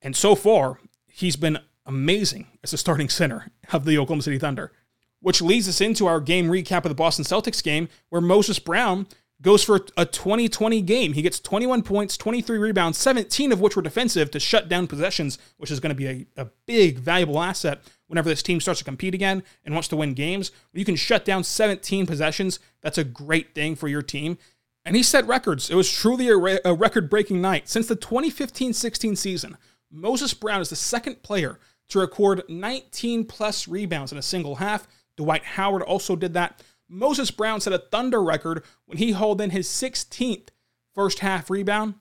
And 0.00 0.16
so 0.16 0.34
far, 0.34 0.78
he's 1.06 1.36
been 1.36 1.58
amazing 1.84 2.46
as 2.62 2.72
a 2.72 2.78
starting 2.78 3.08
center 3.08 3.50
of 3.72 3.84
the 3.84 3.98
Oklahoma 3.98 4.22
City 4.22 4.38
Thunder. 4.38 4.72
Which 5.20 5.42
leads 5.42 5.68
us 5.68 5.80
into 5.80 6.06
our 6.06 6.20
game 6.20 6.48
recap 6.48 6.84
of 6.84 6.88
the 6.88 6.94
Boston 6.94 7.24
Celtics 7.24 7.62
game, 7.62 7.88
where 8.08 8.20
Moses 8.20 8.58
Brown 8.58 9.06
goes 9.42 9.64
for 9.64 9.80
a 9.96 10.06
2020 10.06 10.80
game. 10.82 11.12
He 11.12 11.22
gets 11.22 11.40
21 11.40 11.82
points, 11.82 12.16
23 12.16 12.58
rebounds, 12.58 12.96
17 12.98 13.52
of 13.52 13.60
which 13.60 13.76
were 13.76 13.82
defensive 13.82 14.30
to 14.30 14.40
shut 14.40 14.68
down 14.68 14.86
possessions, 14.86 15.38
which 15.56 15.70
is 15.70 15.80
going 15.80 15.90
to 15.90 15.96
be 15.96 16.06
a, 16.06 16.42
a 16.42 16.46
big, 16.66 16.98
valuable 16.98 17.40
asset 17.40 17.82
whenever 18.06 18.28
this 18.28 18.42
team 18.42 18.60
starts 18.60 18.78
to 18.78 18.84
compete 18.84 19.14
again 19.14 19.42
and 19.64 19.74
wants 19.74 19.88
to 19.88 19.96
win 19.96 20.14
games. 20.14 20.52
You 20.72 20.84
can 20.84 20.96
shut 20.96 21.24
down 21.24 21.44
17 21.44 22.06
possessions. 22.06 22.60
That's 22.80 22.98
a 22.98 23.04
great 23.04 23.54
thing 23.54 23.74
for 23.74 23.88
your 23.88 24.02
team. 24.02 24.38
And 24.84 24.96
he 24.96 25.02
set 25.02 25.26
records. 25.26 25.70
It 25.70 25.74
was 25.74 25.90
truly 25.90 26.28
a, 26.28 26.36
re- 26.36 26.60
a 26.64 26.74
record 26.74 27.10
breaking 27.10 27.40
night. 27.40 27.68
Since 27.68 27.88
the 27.88 27.96
2015 27.96 28.72
16 28.72 29.16
season, 29.16 29.56
Moses 29.90 30.34
Brown 30.34 30.60
is 30.60 30.70
the 30.70 30.76
second 30.76 31.22
player 31.22 31.58
to 31.88 31.98
record 31.98 32.42
19 32.48 33.24
plus 33.26 33.68
rebounds 33.68 34.12
in 34.12 34.18
a 34.18 34.22
single 34.22 34.56
half. 34.56 34.86
Dwight 35.16 35.44
Howard 35.44 35.82
also 35.82 36.16
did 36.16 36.34
that. 36.34 36.62
Moses 36.92 37.30
Brown 37.30 37.60
set 37.60 37.72
a 37.72 37.78
Thunder 37.78 38.22
record 38.22 38.62
when 38.84 38.98
he 38.98 39.12
hauled 39.12 39.40
in 39.40 39.50
his 39.50 39.66
16th 39.66 40.48
first 40.94 41.20
half 41.20 41.48
rebound. 41.48 41.94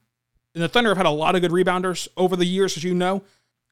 And 0.54 0.62
the 0.62 0.68
Thunder 0.68 0.90
have 0.90 0.98
had 0.98 1.06
a 1.06 1.12
lot 1.12 1.36
of 1.36 1.42
good 1.42 1.52
rebounders 1.52 2.10
over 2.18 2.36
the 2.36 2.46
years, 2.46 2.76
as 2.76 2.84
you 2.84 2.94
know. 2.94 3.24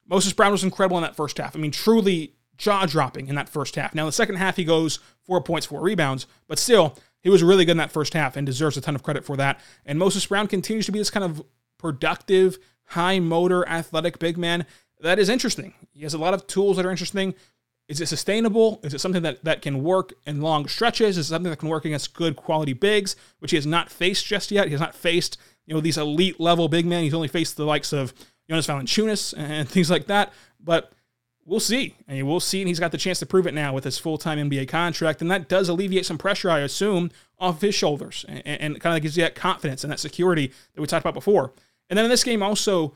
Moses 0.08 0.32
Brown 0.32 0.51
was 0.53 0.63
incredible 0.63 0.97
in 0.97 1.03
that 1.03 1.17
first 1.17 1.38
half. 1.38 1.55
I 1.55 1.60
mean, 1.60 1.71
truly 1.71 2.36
jaw 2.58 2.86
dropping 2.86 3.27
in 3.27 3.36
that 3.36 3.49
first 3.49 3.75
half. 3.75 3.93
Now, 3.93 4.05
the 4.05 4.12
second 4.13 4.36
half, 4.36 4.55
he 4.55 4.63
goes 4.63 4.99
four 5.21 5.41
points, 5.41 5.65
four 5.65 5.82
rebounds, 5.82 6.25
but 6.47 6.58
still, 6.58 6.97
he 7.21 7.29
was 7.29 7.43
really 7.43 7.65
good 7.65 7.71
in 7.71 7.77
that 7.77 7.91
first 7.91 8.13
half 8.13 8.38
and 8.38 8.45
deserves 8.45 8.77
a 8.77 8.82
ton 8.82 8.95
of 8.95 9.03
credit 9.03 9.25
for 9.25 9.36
that. 9.38 9.60
And 9.86 9.99
Moses 9.99 10.25
Brown 10.25 10.47
continues 10.47 10.86
to 10.86 10.91
be 10.93 10.99
this 10.99 11.10
kind 11.10 11.25
of 11.25 11.43
productive, 11.77 12.58
high 12.86 13.19
motor, 13.19 13.67
athletic 13.67 14.19
big 14.19 14.38
man. 14.38 14.65
That 15.01 15.19
is 15.19 15.29
interesting. 15.29 15.73
He 15.91 16.03
has 16.03 16.13
a 16.13 16.17
lot 16.17 16.34
of 16.34 16.47
tools 16.47 16.77
that 16.77 16.86
are 16.86 16.91
interesting. 16.91 17.36
Is 17.89 17.99
it 17.99 18.06
sustainable? 18.06 18.80
Is 18.84 18.93
it 18.93 18.99
something 18.99 19.23
that, 19.23 19.43
that 19.43 19.63
can 19.63 19.84
work 19.84 20.13
in 20.28 20.41
long 20.41 20.67
stretches? 20.67 21.17
Is 21.17 21.25
it 21.25 21.30
something 21.30 21.49
that 21.49 21.58
can 21.58 21.69
work 21.69 21.86
against 21.86 22.13
good 22.13 22.36
quality 22.36 22.73
bigs, 22.73 23.15
which 23.39 23.49
he 23.49 23.58
has 23.58 23.65
not 23.65 23.89
faced 23.89 24.28
just 24.28 24.52
yet? 24.52 24.67
He 24.67 24.71
has 24.71 24.80
not 24.80 24.93
faced, 24.93 25.39
you 25.65 25.73
know, 25.73 25.82
these 25.82 25.97
elite 25.97 26.39
level 26.39 26.67
big 26.67 26.86
men. 26.86 27.04
He's 27.04 27.15
only 27.15 27.28
faced 27.28 27.58
the 27.58 27.65
likes 27.65 27.91
of 27.91 28.13
Jonas 28.47 28.67
Valanciunas 28.67 29.34
and 29.36 29.67
things 29.67 29.89
like 29.89 30.06
that. 30.06 30.32
But 30.60 30.91
we'll 31.45 31.60
see. 31.60 31.95
I 32.08 32.13
mean, 32.13 32.28
we'll 32.28 32.39
see. 32.39 32.62
And 32.62 32.67
he's 32.67 32.80
got 32.80 32.91
the 32.91 32.97
chance 32.97 33.17
to 33.19 33.25
prove 33.25 33.47
it 33.47 33.56
now 33.56 33.73
with 33.73 33.86
his 33.86 33.97
full 33.97 34.19
time 34.19 34.38
NBA 34.38 34.67
contract. 34.67 35.23
And 35.23 35.32
that 35.32 35.49
does 35.49 35.67
alleviate 35.67 36.06
some 36.06 36.19
pressure, 36.19 36.52
I 36.52 36.60
assume, 36.60 37.10
off 37.39 37.56
of 37.56 37.62
his 37.62 37.73
shoulders 37.73 38.23
and, 38.28 38.45
and 38.45 38.80
kind 38.80 38.95
of 38.95 39.02
gives 39.02 39.17
you 39.17 39.23
that 39.23 39.34
confidence 39.34 39.84
and 39.84 39.91
that 39.91 39.99
security 39.99 40.54
that 40.75 40.82
we 40.82 40.86
talked 40.86 41.04
about 41.04 41.15
before. 41.15 41.54
And 41.89 41.97
then 41.97 42.06
in 42.06 42.12
this 42.12 42.23
game, 42.23 42.43
also, 42.43 42.93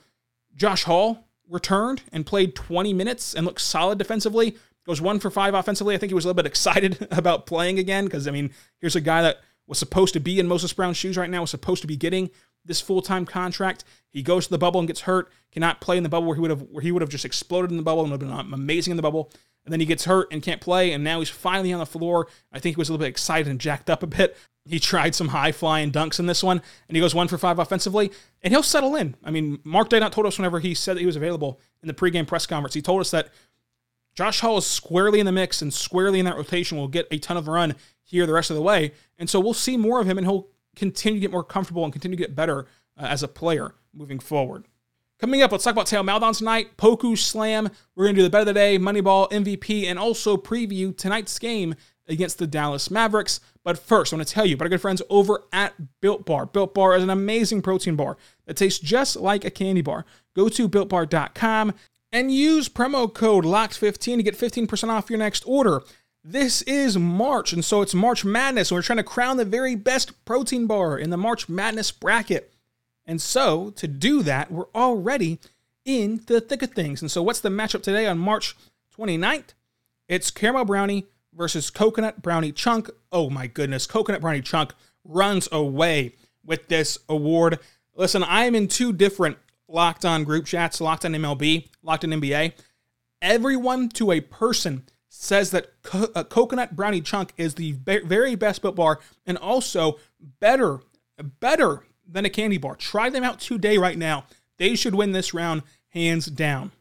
Josh 0.55 0.83
Hall 0.83 1.25
returned 1.49 2.03
and 2.11 2.27
played 2.27 2.55
20 2.55 2.93
minutes 2.93 3.33
and 3.33 3.45
looked 3.45 3.61
solid 3.61 3.97
defensively. 3.97 4.55
Goes 4.85 5.01
one 5.01 5.19
for 5.19 5.31
five 5.31 5.53
offensively. 5.53 5.95
I 5.95 5.97
think 5.97 6.09
he 6.09 6.15
was 6.15 6.25
a 6.25 6.27
little 6.27 6.41
bit 6.41 6.45
excited 6.45 7.07
about 7.11 7.45
playing 7.45 7.79
again 7.79 8.05
because, 8.05 8.27
I 8.27 8.31
mean, 8.31 8.51
here's 8.79 8.95
a 8.95 9.01
guy 9.01 9.21
that 9.21 9.37
was 9.67 9.79
supposed 9.79 10.13
to 10.13 10.19
be 10.19 10.39
in 10.39 10.47
Moses 10.47 10.73
Brown's 10.73 10.97
shoes 10.97 11.17
right 11.17 11.29
now, 11.29 11.41
was 11.41 11.51
supposed 11.51 11.81
to 11.81 11.87
be 11.87 11.95
getting 11.95 12.29
this 12.65 12.81
full 12.81 13.01
time 13.01 13.25
contract. 13.25 13.83
He 14.09 14.21
goes 14.21 14.45
to 14.45 14.51
the 14.51 14.57
bubble 14.57 14.79
and 14.79 14.87
gets 14.87 15.01
hurt, 15.01 15.31
cannot 15.51 15.81
play 15.81 15.97
in 15.97 16.03
the 16.03 16.09
bubble 16.09 16.27
where 16.27 16.35
he 16.35 16.41
would 16.41 16.49
have 16.49 16.61
where 16.63 16.81
he 16.81 16.91
would 16.91 17.01
have 17.01 17.09
just 17.09 17.25
exploded 17.25 17.71
in 17.71 17.77
the 17.77 17.83
bubble 17.83 18.03
and 18.03 18.11
would 18.11 18.21
have 18.21 18.29
been 18.29 18.53
amazing 18.53 18.91
in 18.91 18.97
the 18.97 19.03
bubble. 19.03 19.31
And 19.65 19.71
then 19.71 19.79
he 19.79 19.85
gets 19.85 20.03
hurt 20.03 20.27
and 20.29 20.43
can't 20.43 20.59
play, 20.59 20.91
and 20.91 21.05
now 21.05 21.19
he's 21.19 21.29
finally 21.29 21.71
on 21.71 21.79
the 21.79 21.85
floor. 21.85 22.27
I 22.51 22.59
think 22.59 22.75
he 22.75 22.79
was 22.79 22.89
a 22.89 22.91
little 22.91 23.05
bit 23.05 23.09
excited 23.09 23.49
and 23.49 23.61
jacked 23.61 23.89
up 23.89 24.03
a 24.03 24.07
bit. 24.07 24.35
He 24.65 24.77
tried 24.77 25.15
some 25.15 25.29
high 25.29 25.53
flying 25.53 25.89
dunks 25.89 26.19
in 26.19 26.25
this 26.25 26.43
one, 26.43 26.61
and 26.87 26.97
he 26.97 27.01
goes 27.01 27.15
one 27.15 27.29
for 27.29 27.37
five 27.37 27.59
offensively, 27.59 28.11
and 28.41 28.51
he'll 28.51 28.61
settle 28.61 28.95
in. 28.97 29.15
I 29.23 29.31
mean, 29.31 29.59
Mark 29.63 29.89
Daigneault 29.89 30.11
told 30.11 30.27
us 30.27 30.37
whenever 30.37 30.59
he 30.59 30.73
said 30.73 30.97
that 30.97 30.99
he 30.99 31.05
was 31.05 31.15
available 31.15 31.61
in 31.81 31.87
the 31.87 31.93
pregame 31.93 32.27
press 32.27 32.45
conference, 32.45 32.73
he 32.73 32.81
told 32.81 32.99
us 32.99 33.11
that 33.11 33.29
Josh 34.15 34.41
Hall 34.41 34.57
is 34.57 34.65
squarely 34.65 35.19
in 35.19 35.25
the 35.25 35.31
mix 35.31 35.61
and 35.61 35.73
squarely 35.73 36.19
in 36.19 36.25
that 36.25 36.35
rotation 36.35 36.77
will 36.77 36.87
get 36.87 37.07
a 37.11 37.17
ton 37.17 37.37
of 37.37 37.47
run 37.47 37.75
here 38.03 38.25
the 38.25 38.33
rest 38.33 38.49
of 38.49 38.55
the 38.55 38.61
way. 38.61 38.91
And 39.17 39.29
so 39.29 39.39
we'll 39.39 39.53
see 39.53 39.77
more 39.77 39.99
of 39.99 40.07
him, 40.07 40.17
and 40.17 40.27
he'll 40.27 40.49
continue 40.75 41.19
to 41.19 41.21
get 41.21 41.31
more 41.31 41.43
comfortable 41.43 41.83
and 41.83 41.91
continue 41.91 42.17
to 42.17 42.23
get 42.23 42.35
better 42.35 42.67
uh, 42.97 43.05
as 43.05 43.23
a 43.23 43.27
player 43.27 43.75
moving 43.93 44.19
forward. 44.19 44.65
Coming 45.19 45.41
up, 45.41 45.51
let's 45.51 45.63
talk 45.63 45.71
about 45.73 45.87
Theo 45.87 46.03
Maledon 46.03 46.33
tonight, 46.33 46.75
Poku 46.75 47.17
Slam. 47.17 47.69
We're 47.95 48.05
going 48.05 48.15
to 48.15 48.19
do 48.19 48.23
the 48.23 48.29
bet 48.29 48.41
of 48.41 48.47
the 48.47 48.53
day, 48.53 48.77
Moneyball, 48.77 49.31
MVP, 49.31 49.85
and 49.85 49.97
also 49.97 50.35
preview 50.35 50.95
tonight's 50.95 51.39
game 51.39 51.75
against 52.07 52.39
the 52.39 52.47
Dallas 52.47 52.91
Mavericks. 52.91 53.39
But 53.63 53.79
first, 53.79 54.11
I 54.11 54.17
want 54.17 54.27
to 54.27 54.33
tell 54.33 54.45
you 54.45 54.55
about 54.55 54.65
our 54.65 54.69
good 54.69 54.81
friends 54.81 55.01
over 55.09 55.43
at 55.53 55.73
Built 56.01 56.25
Bar. 56.25 56.47
Built 56.47 56.73
Bar 56.73 56.97
is 56.97 57.03
an 57.03 57.09
amazing 57.09 57.61
protein 57.61 57.95
bar 57.95 58.17
that 58.45 58.57
tastes 58.57 58.79
just 58.79 59.15
like 59.15 59.45
a 59.45 59.49
candy 59.49 59.81
bar. 59.81 60.05
Go 60.35 60.49
to 60.49 60.67
builtbar.com 60.67 61.73
and 62.13 62.31
use 62.31 62.69
promo 62.69 63.11
code 63.11 63.43
LOCKED15 63.43 64.17
to 64.17 64.23
get 64.23 64.37
15% 64.37 64.89
off 64.89 65.09
your 65.09 65.17
next 65.17 65.43
order. 65.47 65.81
This 66.23 66.61
is 66.61 66.97
March, 66.97 67.51
and 67.51 67.65
so 67.65 67.81
it's 67.81 67.95
March 67.95 68.23
Madness, 68.23 68.69
and 68.69 68.77
we're 68.77 68.83
trying 68.83 68.97
to 68.97 69.03
crown 69.03 69.35
the 69.35 69.43
very 69.43 69.75
best 69.75 70.23
protein 70.23 70.67
bar 70.67 70.97
in 70.97 71.09
the 71.09 71.17
March 71.17 71.49
Madness 71.49 71.91
bracket. 71.91 72.53
And 73.05 73.19
so, 73.19 73.71
to 73.71 73.87
do 73.87 74.21
that, 74.23 74.51
we're 74.51 74.69
already 74.73 75.39
in 75.83 76.21
the 76.27 76.39
thick 76.39 76.61
of 76.61 76.71
things. 76.71 77.01
And 77.01 77.11
so, 77.11 77.21
what's 77.21 77.41
the 77.41 77.49
matchup 77.49 77.81
today 77.81 78.05
on 78.05 78.19
March 78.19 78.55
29th? 78.97 79.53
It's 80.07 80.31
caramel 80.31 80.65
brownie 80.65 81.07
versus 81.33 81.69
coconut 81.69 82.21
brownie 82.21 82.53
chunk. 82.53 82.89
Oh 83.11 83.29
my 83.29 83.47
goodness, 83.47 83.87
coconut 83.87 84.21
brownie 84.21 84.41
chunk 84.41 84.73
runs 85.03 85.49
away 85.51 86.13
with 86.45 86.67
this 86.67 86.99
award. 87.09 87.59
Listen, 87.95 88.23
I 88.23 88.45
am 88.45 88.55
in 88.55 88.67
two 88.67 88.93
different 88.93 89.37
locked 89.67 90.05
on 90.05 90.23
group 90.23 90.45
chats, 90.45 90.81
locked 90.81 91.05
on 91.05 91.13
MLB, 91.13 91.69
locked 91.81 92.03
on 92.03 92.11
NBA. 92.11 92.53
Everyone 93.21 93.89
to 93.89 94.11
a 94.11 94.21
person 94.21 94.83
says 95.09 95.51
that 95.51 95.67
co- 95.83 96.09
uh, 96.15 96.23
coconut 96.23 96.75
brownie 96.75 97.01
chunk 97.01 97.33
is 97.37 97.55
the 97.55 97.73
be- 97.73 97.99
very 97.99 98.35
best 98.35 98.61
built 98.61 98.75
bar 98.75 98.99
and 99.25 99.37
also 99.37 99.99
better, 100.39 100.79
better 101.39 101.85
than 102.07 102.25
a 102.25 102.29
candy 102.29 102.57
bar. 102.57 102.75
Try 102.75 103.09
them 103.09 103.23
out 103.23 103.39
today, 103.39 103.77
right 103.77 103.97
now. 103.97 104.25
They 104.57 104.75
should 104.75 104.95
win 104.95 105.11
this 105.11 105.33
round 105.33 105.63
hands 105.89 106.25
down. 106.25 106.71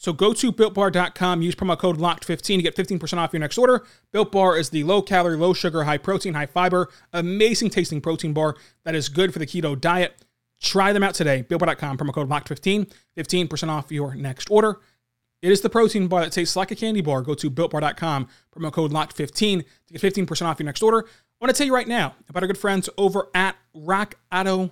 So 0.00 0.14
go 0.14 0.32
to 0.32 0.50
builtbar.com, 0.50 1.42
use 1.42 1.54
promo 1.54 1.78
code 1.78 1.98
LOCKED15 1.98 2.56
to 2.56 2.62
get 2.62 2.74
15% 2.74 3.18
off 3.18 3.34
your 3.34 3.40
next 3.40 3.58
order. 3.58 3.84
Built 4.12 4.32
Bar 4.32 4.56
is 4.56 4.70
the 4.70 4.82
low 4.82 5.02
calorie, 5.02 5.36
low 5.36 5.52
sugar, 5.52 5.84
high 5.84 5.98
protein, 5.98 6.32
high 6.32 6.46
fiber, 6.46 6.88
amazing 7.12 7.68
tasting 7.68 8.00
protein 8.00 8.32
bar 8.32 8.56
that 8.84 8.94
is 8.94 9.10
good 9.10 9.30
for 9.30 9.38
the 9.38 9.46
keto 9.46 9.78
diet. 9.78 10.24
Try 10.60 10.92
them 10.92 11.02
out 11.02 11.14
today. 11.14 11.42
BuiltBar.com, 11.42 11.96
promo 11.96 12.12
code 12.12 12.28
LOCKED15, 12.28 12.92
15% 13.16 13.68
off 13.68 13.90
your 13.90 14.14
next 14.14 14.50
order. 14.50 14.78
It 15.42 15.50
is 15.50 15.62
the 15.62 15.70
protein 15.70 16.06
bar 16.06 16.20
that 16.20 16.32
tastes 16.32 16.54
like 16.54 16.70
a 16.70 16.76
candy 16.76 17.00
bar. 17.00 17.22
Go 17.22 17.34
to 17.34 17.50
BuiltBar.com, 17.50 18.28
promo 18.54 18.70
code 18.70 18.92
LOCKED15 18.92 19.64
to 19.86 19.94
get 19.94 20.02
15% 20.02 20.42
off 20.42 20.58
your 20.58 20.66
next 20.66 20.82
order. 20.82 20.98
I 20.98 21.44
want 21.44 21.54
to 21.54 21.58
tell 21.58 21.66
you 21.66 21.74
right 21.74 21.88
now 21.88 22.14
about 22.28 22.42
our 22.42 22.46
good 22.46 22.58
friends 22.58 22.90
over 22.98 23.28
at 23.34 23.56
RockAuto.com. 23.74 24.70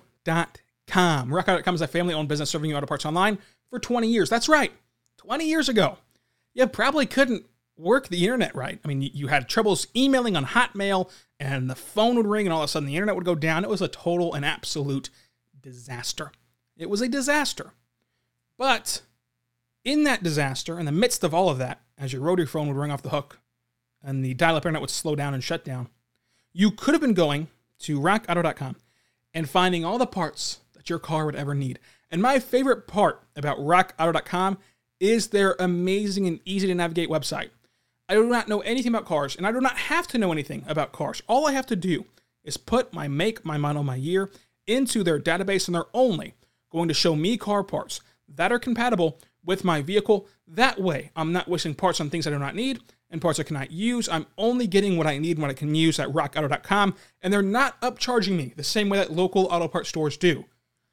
RockAuto.com 1.29 1.75
is 1.75 1.81
a 1.81 1.87
family 1.87 2.13
owned 2.13 2.29
business 2.29 2.51
serving 2.51 2.69
you 2.69 2.75
auto 2.77 2.85
parts 2.85 3.05
online 3.05 3.39
for 3.71 3.79
20 3.79 4.07
years. 4.07 4.29
That's 4.29 4.47
right. 4.47 4.71
20 5.17 5.45
years 5.45 5.69
ago, 5.69 5.97
you 6.53 6.67
probably 6.67 7.07
couldn't 7.07 7.45
work 7.75 8.09
the 8.09 8.23
internet 8.23 8.53
right. 8.55 8.79
I 8.83 8.87
mean, 8.87 9.01
you 9.01 9.27
had 9.27 9.49
troubles 9.49 9.87
emailing 9.95 10.35
on 10.35 10.45
Hotmail 10.45 11.09
and 11.39 11.69
the 11.69 11.75
phone 11.75 12.15
would 12.17 12.27
ring 12.27 12.45
and 12.45 12.53
all 12.53 12.61
of 12.61 12.65
a 12.65 12.67
sudden 12.67 12.87
the 12.87 12.95
internet 12.95 13.15
would 13.15 13.25
go 13.25 13.35
down. 13.35 13.63
It 13.63 13.69
was 13.69 13.81
a 13.81 13.87
total 13.87 14.35
and 14.35 14.45
absolute 14.45 15.09
disaster. 15.61 16.31
It 16.77 16.89
was 16.89 17.01
a 17.01 17.09
disaster. 17.09 17.73
But 18.57 19.01
in 19.83 20.03
that 20.03 20.23
disaster, 20.23 20.79
in 20.79 20.85
the 20.85 20.91
midst 20.91 21.23
of 21.23 21.33
all 21.33 21.49
of 21.49 21.57
that, 21.57 21.81
as 21.97 22.13
your 22.13 22.21
rotary 22.21 22.45
phone 22.45 22.67
would 22.67 22.77
ring 22.77 22.91
off 22.91 23.01
the 23.01 23.09
hook 23.09 23.39
and 24.03 24.23
the 24.23 24.33
dial 24.33 24.55
up 24.55 24.63
internet 24.63 24.81
would 24.81 24.89
slow 24.89 25.15
down 25.15 25.33
and 25.33 25.43
shut 25.43 25.63
down, 25.63 25.89
you 26.53 26.71
could 26.71 26.93
have 26.93 27.01
been 27.01 27.13
going 27.13 27.47
to 27.79 27.99
rockauto.com 27.99 28.75
and 29.33 29.49
finding 29.49 29.85
all 29.85 29.97
the 29.97 30.05
parts 30.05 30.59
that 30.73 30.89
your 30.89 30.99
car 30.99 31.25
would 31.25 31.35
ever 31.35 31.53
need. 31.53 31.79
And 32.11 32.21
my 32.21 32.39
favorite 32.39 32.87
part 32.87 33.23
about 33.35 33.59
rockauto.com 33.59 34.57
is 34.99 35.27
their 35.27 35.55
amazing 35.59 36.27
and 36.27 36.39
easy 36.45 36.67
to 36.67 36.75
navigate 36.75 37.09
website. 37.09 37.49
I 38.07 38.15
do 38.15 38.25
not 38.25 38.47
know 38.47 38.61
anything 38.61 38.91
about 38.91 39.05
cars, 39.05 39.35
and 39.35 39.45
I 39.45 39.51
do 39.51 39.61
not 39.61 39.77
have 39.77 40.07
to 40.07 40.17
know 40.17 40.31
anything 40.31 40.63
about 40.67 40.91
cars. 40.91 41.21
All 41.27 41.47
I 41.47 41.51
have 41.51 41.67
to 41.67 41.75
do 41.75 42.05
is 42.43 42.57
put 42.57 42.91
my 42.91 43.07
make, 43.07 43.45
my 43.45 43.57
model, 43.57 43.83
my 43.83 43.95
year 43.95 44.31
into 44.69 45.03
their 45.03 45.19
database, 45.19 45.67
and 45.67 45.75
they're 45.75 45.85
only 45.93 46.35
going 46.71 46.87
to 46.87 46.93
show 46.93 47.15
me 47.15 47.37
car 47.37 47.63
parts 47.63 48.01
that 48.27 48.51
are 48.51 48.59
compatible 48.59 49.19
with 49.43 49.63
my 49.63 49.81
vehicle. 49.81 50.27
That 50.47 50.79
way, 50.79 51.11
I'm 51.15 51.31
not 51.31 51.47
wasting 51.47 51.73
parts 51.73 51.99
on 51.99 52.09
things 52.09 52.27
I 52.27 52.31
do 52.31 52.39
not 52.39 52.55
need 52.55 52.79
and 53.09 53.21
parts 53.21 53.39
I 53.39 53.43
cannot 53.43 53.71
use. 53.71 54.07
I'm 54.07 54.27
only 54.37 54.67
getting 54.67 54.97
what 54.97 55.07
I 55.07 55.17
need 55.17 55.37
and 55.37 55.41
what 55.41 55.51
I 55.51 55.55
can 55.55 55.73
use 55.73 55.99
at 55.99 56.09
rockauto.com, 56.09 56.95
and 57.21 57.33
they're 57.33 57.41
not 57.41 57.81
upcharging 57.81 58.37
me 58.37 58.53
the 58.55 58.63
same 58.63 58.89
way 58.89 58.99
that 58.99 59.11
local 59.11 59.45
auto 59.45 59.67
parts 59.67 59.89
stores 59.89 60.17
do. 60.17 60.45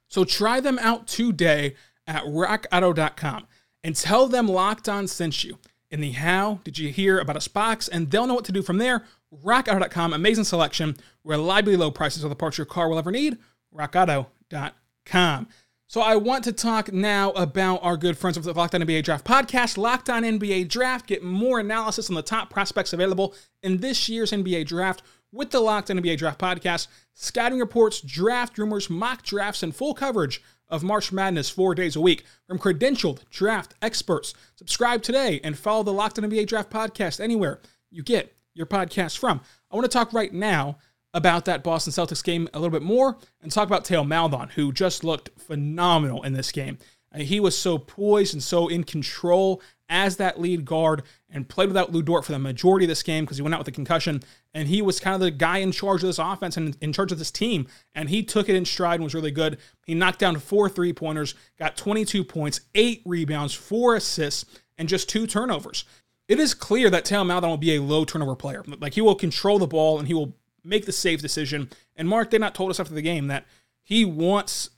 So 0.09 0.23
try 0.23 0.59
them 0.59 0.79
out 0.79 1.05
today 1.07 1.75
at 2.07 2.23
rockauto.com 2.23 3.47
and 3.83 3.95
tell 3.95 4.27
them 4.27 4.47
Locked 4.47 4.89
On 4.89 5.07
sent 5.07 5.43
you. 5.43 5.59
In 5.89 6.01
the 6.01 6.11
how 6.11 6.59
did 6.65 6.77
you 6.77 6.89
hear 6.89 7.19
about 7.19 7.37
us 7.37 7.47
box, 7.47 7.87
and 7.87 8.11
they'll 8.11 8.27
know 8.27 8.33
what 8.33 8.43
to 8.45 8.51
do 8.51 8.61
from 8.61 8.77
there. 8.77 9.05
RockAuto.com, 9.43 10.13
amazing 10.13 10.43
selection, 10.43 10.97
reliably 11.23 11.77
low 11.77 11.91
prices 11.91 12.23
of 12.25 12.29
the 12.29 12.35
parts 12.35 12.57
your 12.57 12.65
car 12.65 12.89
will 12.89 12.97
ever 12.97 13.11
need. 13.11 13.37
RockAuto.com. 13.75 15.47
So 15.89 16.01
I 16.01 16.17
want 16.17 16.43
to 16.43 16.51
talk 16.51 16.91
now 16.91 17.31
about 17.31 17.81
our 17.81 17.95
good 17.95 18.17
friends 18.17 18.35
of 18.35 18.43
the 18.43 18.53
Locked 18.53 18.75
On 18.75 18.81
NBA 18.81 19.03
Draft 19.03 19.25
podcast. 19.25 19.77
Locked 19.77 20.09
On 20.09 20.23
NBA 20.23 20.67
Draft. 20.67 21.07
Get 21.07 21.23
more 21.23 21.61
analysis 21.61 22.09
on 22.09 22.15
the 22.15 22.21
top 22.21 22.49
prospects 22.49 22.91
available 22.91 23.33
in 23.63 23.77
this 23.77 24.09
year's 24.09 24.31
NBA 24.31 24.67
Draft 24.67 25.01
with 25.31 25.51
the 25.51 25.61
Locked 25.61 25.89
On 25.89 25.97
NBA 25.97 26.17
Draft 26.17 26.41
podcast. 26.41 26.87
Scouting 27.13 27.59
reports, 27.59 28.01
draft 28.01 28.57
rumors, 28.57 28.89
mock 28.89 29.23
drafts, 29.23 29.63
and 29.63 29.73
full 29.73 29.93
coverage 29.93 30.41
of 30.67 30.83
March 30.83 31.13
Madness 31.13 31.49
four 31.49 31.73
days 31.73 31.95
a 31.95 32.01
week 32.01 32.25
from 32.45 32.59
credentialed 32.59 33.21
draft 33.29 33.73
experts. 33.81 34.33
Subscribe 34.55 35.01
today 35.01 35.39
and 35.41 35.57
follow 35.57 35.83
the 35.83 35.93
Locked 35.93 36.19
On 36.19 36.29
NBA 36.29 36.47
Draft 36.47 36.69
podcast 36.69 37.21
anywhere 37.21 37.61
you 37.89 38.03
get 38.03 38.35
your 38.53 38.65
podcast 38.65 39.17
from. 39.17 39.39
I 39.71 39.75
want 39.75 39.85
to 39.85 39.97
talk 39.97 40.11
right 40.11 40.33
now 40.33 40.79
about 41.17 41.45
that 41.45 41.63
Boston 41.63 41.91
Celtics 41.91 42.23
game 42.23 42.47
a 42.53 42.59
little 42.59 42.71
bit 42.71 42.83
more 42.83 43.17
and 43.41 43.51
talk 43.51 43.67
about 43.67 43.87
Theo 43.87 44.03
Maledon, 44.03 44.49
who 44.49 44.71
just 44.71 45.03
looked 45.03 45.31
phenomenal 45.41 46.21
in 46.21 46.33
this 46.33 46.51
game. 46.51 46.77
Uh, 47.11 47.19
he 47.19 47.39
was 47.39 47.57
so 47.57 47.79
poised 47.79 48.35
and 48.35 48.43
so 48.43 48.67
in 48.67 48.83
control 48.83 49.59
as 49.89 50.17
that 50.17 50.39
lead 50.39 50.63
guard 50.63 51.01
and 51.31 51.49
played 51.49 51.69
without 51.69 51.91
Lu 51.91 52.03
Dort 52.03 52.23
for 52.23 52.33
the 52.33 52.39
majority 52.39 52.85
of 52.85 52.89
this 52.89 53.01
game 53.01 53.23
because 53.23 53.37
he 53.37 53.41
went 53.41 53.55
out 53.55 53.61
with 53.61 53.67
a 53.69 53.71
concussion. 53.71 54.21
And 54.53 54.67
he 54.67 54.83
was 54.83 54.99
kind 54.99 55.15
of 55.15 55.21
the 55.21 55.31
guy 55.31 55.57
in 55.57 55.71
charge 55.71 56.03
of 56.03 56.07
this 56.07 56.19
offense 56.19 56.55
and 56.55 56.77
in 56.81 56.93
charge 56.93 57.11
of 57.11 57.17
this 57.17 57.31
team. 57.31 57.67
And 57.95 58.09
he 58.09 58.21
took 58.21 58.47
it 58.47 58.55
in 58.55 58.65
stride 58.65 58.95
and 58.95 59.03
was 59.03 59.15
really 59.15 59.31
good. 59.31 59.57
He 59.87 59.95
knocked 59.95 60.19
down 60.19 60.37
four 60.37 60.69
three 60.69 60.93
pointers, 60.93 61.33
got 61.57 61.77
22 61.77 62.23
points, 62.23 62.61
eight 62.75 63.01
rebounds, 63.05 63.55
four 63.55 63.95
assists, 63.95 64.45
and 64.77 64.87
just 64.87 65.09
two 65.09 65.25
turnovers. 65.25 65.83
It 66.27 66.39
is 66.39 66.53
clear 66.53 66.91
that 66.91 67.07
Theo 67.07 67.23
Maledon 67.23 67.49
will 67.49 67.57
be 67.57 67.75
a 67.75 67.81
low 67.81 68.05
turnover 68.05 68.35
player. 68.35 68.63
Like 68.79 68.93
he 68.93 69.01
will 69.01 69.15
control 69.15 69.57
the 69.57 69.65
ball 69.65 69.97
and 69.97 70.07
he 70.07 70.13
will 70.13 70.35
make 70.67 70.85
the 70.85 70.91
safe 70.91 71.21
decision. 71.21 71.69
And 71.95 72.07
Mark 72.07 72.31
Daigneault 72.31 72.53
told 72.53 72.69
us 72.69 72.79
after 72.79 72.93
the 72.93 73.01
game 73.01 73.27
that 73.27 73.45
he 73.83 74.05
wants 74.05 74.69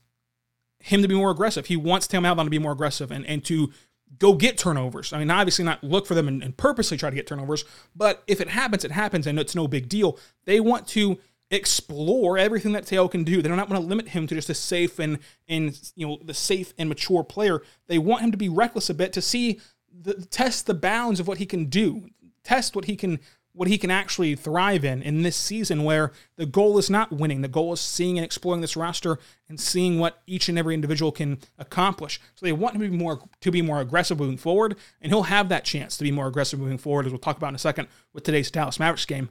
him 0.78 1.02
to 1.02 1.08
be 1.08 1.14
more 1.14 1.30
aggressive. 1.30 1.66
He 1.66 1.76
wants 1.76 2.06
Theo 2.06 2.20
Maledon 2.20 2.46
to 2.46 2.50
be 2.50 2.58
more 2.58 2.72
aggressive 2.72 3.10
and, 3.10 3.26
and 3.26 3.44
to 3.44 3.72
go 4.18 4.34
get 4.34 4.58
turnovers. 4.58 5.12
I 5.12 5.18
mean, 5.18 5.30
obviously 5.30 5.64
not 5.64 5.84
look 5.84 6.06
for 6.06 6.14
them 6.14 6.28
and, 6.28 6.42
and, 6.42 6.56
purposely 6.56 6.96
try 6.96 7.10
to 7.10 7.16
get 7.16 7.26
turnovers, 7.26 7.64
but 7.94 8.22
if 8.26 8.40
it 8.40 8.48
happens, 8.48 8.84
it 8.84 8.90
happens 8.90 9.26
and 9.26 9.38
it's 9.38 9.54
no 9.54 9.68
big 9.68 9.88
deal. 9.88 10.18
They 10.46 10.58
want 10.58 10.88
to 10.88 11.18
explore 11.50 12.38
everything 12.38 12.72
that 12.72 12.86
Theo 12.86 13.08
can 13.08 13.24
do. 13.24 13.42
They're 13.42 13.54
not 13.54 13.68
going 13.68 13.80
to 13.80 13.86
limit 13.86 14.08
him 14.08 14.26
to 14.26 14.34
just 14.34 14.50
a 14.50 14.54
safe 14.54 14.98
and 14.98 15.18
and 15.48 15.78
you 15.96 16.06
know 16.06 16.18
the 16.22 16.34
safe 16.34 16.72
and 16.78 16.88
mature 16.88 17.24
player. 17.24 17.62
They 17.88 17.98
want 17.98 18.22
him 18.22 18.30
to 18.30 18.36
be 18.36 18.48
reckless 18.48 18.88
a 18.90 18.94
bit 18.94 19.12
to 19.14 19.22
see 19.22 19.60
the 19.92 20.14
test 20.14 20.66
the 20.66 20.74
bounds 20.74 21.20
of 21.20 21.26
what 21.26 21.38
he 21.38 21.46
can 21.46 21.66
do, 21.66 22.08
test 22.44 22.76
what 22.76 22.84
he 22.84 22.96
can 22.96 23.18
what 23.60 23.68
he 23.68 23.76
can 23.76 23.90
actually 23.90 24.34
thrive 24.34 24.86
in 24.86 25.02
in 25.02 25.20
this 25.20 25.36
season 25.36 25.84
where 25.84 26.12
the 26.36 26.46
goal 26.46 26.78
is 26.78 26.88
not 26.88 27.12
winning. 27.12 27.42
The 27.42 27.46
goal 27.46 27.74
is 27.74 27.80
seeing 27.82 28.16
and 28.16 28.24
exploring 28.24 28.62
this 28.62 28.74
roster 28.74 29.18
and 29.50 29.60
seeing 29.60 29.98
what 29.98 30.22
each 30.26 30.48
and 30.48 30.58
every 30.58 30.72
individual 30.72 31.12
can 31.12 31.36
accomplish. 31.58 32.22
So 32.36 32.46
they 32.46 32.54
want 32.54 32.76
him 32.76 32.80
to 32.80 32.88
be 32.88 32.96
more 32.96 33.20
to 33.42 33.50
be 33.50 33.60
more 33.60 33.82
aggressive 33.82 34.18
moving 34.18 34.38
forward, 34.38 34.76
and 35.02 35.12
he'll 35.12 35.24
have 35.24 35.50
that 35.50 35.66
chance 35.66 35.98
to 35.98 36.04
be 36.04 36.10
more 36.10 36.26
aggressive 36.26 36.58
moving 36.58 36.78
forward, 36.78 37.04
as 37.04 37.12
we'll 37.12 37.18
talk 37.18 37.36
about 37.36 37.48
in 37.48 37.54
a 37.54 37.58
second 37.58 37.88
with 38.14 38.24
today's 38.24 38.50
Dallas 38.50 38.80
Mavericks 38.80 39.04
game. 39.04 39.28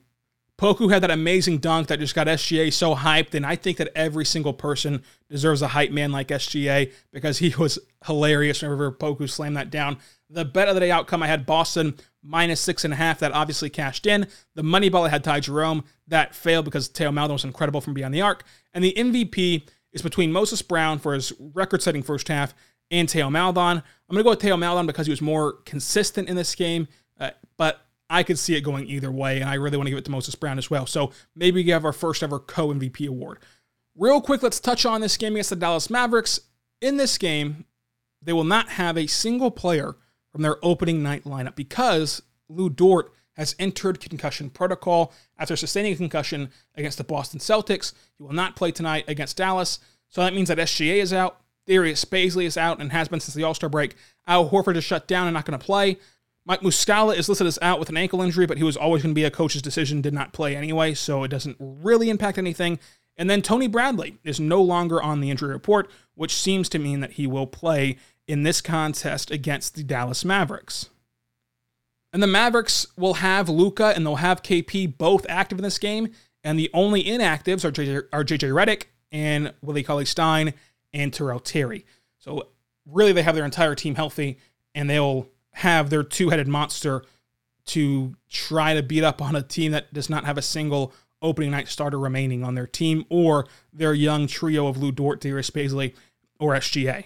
Poku 0.59 0.91
had 0.91 1.01
that 1.01 1.09
amazing 1.09 1.57
dunk 1.57 1.87
that 1.87 1.99
just 1.99 2.13
got 2.13 2.27
SGA 2.27 2.71
so 2.71 2.93
hyped, 2.93 3.33
and 3.33 3.47
I 3.47 3.55
think 3.55 3.77
that 3.77 3.89
every 3.95 4.25
single 4.25 4.53
person 4.53 5.01
deserves 5.27 5.63
a 5.63 5.69
hype 5.69 5.89
man 5.89 6.11
like 6.11 6.27
SGA 6.27 6.91
because 7.11 7.39
he 7.39 7.55
was 7.57 7.79
hilarious 8.05 8.61
whenever 8.61 8.91
Poku 8.91 9.27
slammed 9.27 9.57
that 9.57 9.71
down. 9.71 9.97
The 10.29 10.45
bet 10.45 10.67
of 10.67 10.75
the 10.75 10.81
day 10.81 10.91
outcome, 10.91 11.23
I 11.23 11.27
had 11.27 11.45
Boston 11.45 11.97
minus 12.21 12.59
six 12.59 12.85
and 12.85 12.93
a 12.93 12.97
half. 12.97 13.19
That 13.19 13.31
obviously 13.31 13.69
cashed 13.69 14.05
in. 14.05 14.27
The 14.55 14.63
money 14.63 14.89
ball 14.89 15.05
I 15.05 15.09
had 15.09 15.23
Ty 15.23 15.41
Jerome. 15.41 15.83
That 16.07 16.35
failed 16.35 16.65
because 16.65 16.87
Theo 16.87 17.11
Maledon 17.11 17.33
was 17.33 17.43
incredible 17.43 17.81
from 17.81 17.93
beyond 17.93 18.13
the 18.13 18.21
arc. 18.21 18.43
And 18.73 18.83
the 18.83 18.93
MVP 18.95 19.67
is 19.91 20.01
between 20.01 20.31
Moses 20.31 20.61
Brown 20.61 20.99
for 20.99 21.13
his 21.13 21.33
record-setting 21.39 22.03
first 22.03 22.27
half 22.27 22.53
and 22.91 23.09
Theo 23.09 23.29
Maledon. 23.29 23.77
I'm 23.77 24.13
going 24.13 24.19
to 24.19 24.23
go 24.23 24.31
with 24.31 24.41
Theo 24.41 24.57
Maledon 24.57 24.85
because 24.85 25.07
he 25.07 25.11
was 25.11 25.21
more 25.21 25.53
consistent 25.65 26.29
in 26.29 26.35
this 26.35 26.55
game, 26.55 26.87
uh, 27.19 27.31
but 27.57 27.85
I 28.09 28.23
could 28.23 28.39
see 28.39 28.55
it 28.55 28.61
going 28.61 28.87
either 28.87 29.11
way, 29.11 29.39
and 29.39 29.49
I 29.49 29.55
really 29.55 29.77
want 29.77 29.87
to 29.87 29.91
give 29.91 29.99
it 29.99 30.05
to 30.05 30.11
Moses 30.11 30.35
Brown 30.35 30.57
as 30.57 30.69
well. 30.69 30.85
So 30.85 31.11
maybe 31.35 31.63
we 31.63 31.69
have 31.71 31.85
our 31.85 31.93
first 31.93 32.23
ever 32.23 32.39
co 32.39 32.69
MVP 32.69 33.07
award. 33.07 33.39
Real 33.95 34.21
quick, 34.21 34.41
let's 34.41 34.59
touch 34.59 34.85
on 34.85 35.01
this 35.01 35.17
game 35.17 35.33
against 35.33 35.51
the 35.51 35.55
Dallas 35.55 35.89
Mavericks. 35.89 36.39
In 36.81 36.97
this 36.97 37.17
game, 37.17 37.65
they 38.21 38.33
will 38.33 38.43
not 38.43 38.69
have 38.69 38.97
a 38.97 39.07
single 39.07 39.51
player 39.51 39.95
from 40.31 40.41
their 40.41 40.57
opening 40.63 41.01
night 41.03 41.23
lineup 41.23 41.55
because 41.55 42.21
Lu 42.47 42.69
Dort 42.69 43.11
has 43.33 43.55
entered 43.57 43.99
concussion 44.01 44.49
protocol 44.49 45.13
after 45.37 45.55
sustaining 45.55 45.93
a 45.93 45.97
concussion 45.97 46.49
against 46.75 46.97
the 46.97 47.03
Boston 47.03 47.39
Celtics. 47.39 47.93
He 48.17 48.23
will 48.23 48.33
not 48.33 48.55
play 48.55 48.71
tonight 48.71 49.05
against 49.07 49.37
Dallas. 49.37 49.79
So 50.09 50.21
that 50.21 50.33
means 50.33 50.49
that 50.49 50.57
SGA 50.57 51.01
is 51.01 51.13
out, 51.13 51.39
Darius 51.65 52.03
Bazley 52.03 52.45
is 52.45 52.57
out 52.57 52.81
and 52.81 52.91
has 52.91 53.07
been 53.07 53.19
since 53.19 53.35
the 53.35 53.43
All 53.43 53.53
Star 53.53 53.69
break. 53.69 53.95
Al 54.27 54.49
Horford 54.49 54.75
is 54.75 54.83
shut 54.83 55.07
down 55.07 55.27
and 55.27 55.33
not 55.33 55.45
going 55.45 55.57
to 55.57 55.65
play. 55.65 55.97
Mike 56.45 56.61
Muscala 56.61 57.15
is 57.15 57.29
listed 57.29 57.45
as 57.45 57.59
out 57.61 57.79
with 57.79 57.89
an 57.89 57.97
ankle 57.97 58.21
injury, 58.21 58.47
but 58.47 58.57
he 58.57 58.63
was 58.63 58.75
always 58.75 59.03
going 59.03 59.13
to 59.13 59.19
be 59.19 59.23
a 59.23 59.31
coach's 59.31 59.61
decision, 59.61 60.01
did 60.01 60.13
not 60.13 60.33
play 60.33 60.55
anyway, 60.55 60.95
so 60.95 61.23
it 61.23 61.27
doesn't 61.27 61.57
really 61.59 62.09
impact 62.09 62.39
anything. 62.39 62.79
And 63.17 63.29
then 63.29 63.41
Tony 63.41 63.67
Bradley 63.67 64.17
is 64.23 64.39
no 64.39 64.61
longer 64.61 65.01
on 65.01 65.21
the 65.21 65.29
injury 65.29 65.49
report, 65.49 65.91
which 66.15 66.33
seems 66.33 66.67
to 66.69 66.79
mean 66.79 67.01
that 67.01 67.13
he 67.13 67.27
will 67.27 67.45
play 67.45 67.97
in 68.29 68.43
this 68.43 68.61
contest 68.61 69.31
against 69.31 69.73
the 69.73 69.83
Dallas 69.83 70.23
Mavericks. 70.23 70.91
And 72.13 72.21
the 72.21 72.27
Mavericks 72.27 72.85
will 72.95 73.15
have 73.15 73.49
Luka 73.49 73.87
and 73.95 74.05
they'll 74.05 74.17
have 74.17 74.43
KP 74.43 74.95
both 74.99 75.25
active 75.27 75.57
in 75.57 75.63
this 75.63 75.79
game. 75.79 76.11
And 76.43 76.57
the 76.57 76.69
only 76.71 77.03
inactives 77.03 77.65
are 77.65 77.71
JJ, 77.71 78.03
are 78.13 78.23
JJ 78.23 78.51
Redick 78.51 78.83
and 79.11 79.51
Willie 79.63 79.81
Cauley 79.81 80.05
Stein 80.05 80.53
and 80.93 81.11
Tyrell 81.11 81.39
Terry. 81.39 81.87
So 82.19 82.49
really, 82.85 83.13
they 83.13 83.23
have 83.23 83.33
their 83.33 83.45
entire 83.45 83.73
team 83.73 83.95
healthy 83.95 84.37
and 84.75 84.87
they'll 84.87 85.27
have 85.53 85.89
their 85.89 86.03
two 86.03 86.29
headed 86.29 86.47
monster 86.47 87.03
to 87.65 88.15
try 88.29 88.75
to 88.75 88.83
beat 88.83 89.03
up 89.03 89.23
on 89.23 89.35
a 89.35 89.41
team 89.41 89.71
that 89.71 89.91
does 89.91 90.09
not 90.09 90.25
have 90.25 90.37
a 90.37 90.43
single 90.43 90.93
opening 91.19 91.49
night 91.49 91.67
starter 91.67 91.97
remaining 91.97 92.43
on 92.43 92.53
their 92.53 92.67
team 92.67 93.05
or 93.09 93.47
their 93.73 93.95
young 93.95 94.27
trio 94.27 94.67
of 94.67 94.77
Lu 94.77 94.91
Dort, 94.91 95.19
Darius 95.19 95.49
Bazley, 95.49 95.95
or 96.39 96.53
SGA. 96.53 97.05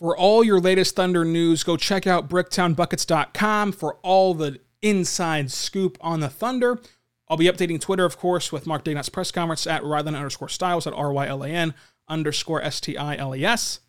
For 0.00 0.16
all 0.16 0.42
your 0.42 0.60
latest 0.60 0.96
Thunder 0.96 1.26
news, 1.26 1.62
go 1.62 1.76
check 1.76 2.06
out 2.06 2.26
bricktownbuckets.com 2.26 3.72
for 3.72 3.96
all 3.96 4.32
the 4.32 4.58
inside 4.80 5.50
scoop 5.50 5.98
on 6.00 6.20
the 6.20 6.30
Thunder. 6.30 6.80
I'll 7.28 7.36
be 7.36 7.44
updating 7.44 7.78
Twitter, 7.78 8.06
of 8.06 8.16
course, 8.16 8.50
with 8.50 8.66
Mark 8.66 8.82
Daigneault's 8.82 9.10
press 9.10 9.30
conference 9.30 9.66
at 9.66 9.82
Rylan 9.82 10.16
underscore 10.16 10.48
Stiles 10.48 10.86
at 10.86 10.94
R-Y-L-A-N 10.94 11.74
underscore 12.08 12.62
S-T-I-L-E-S. 12.62 13.80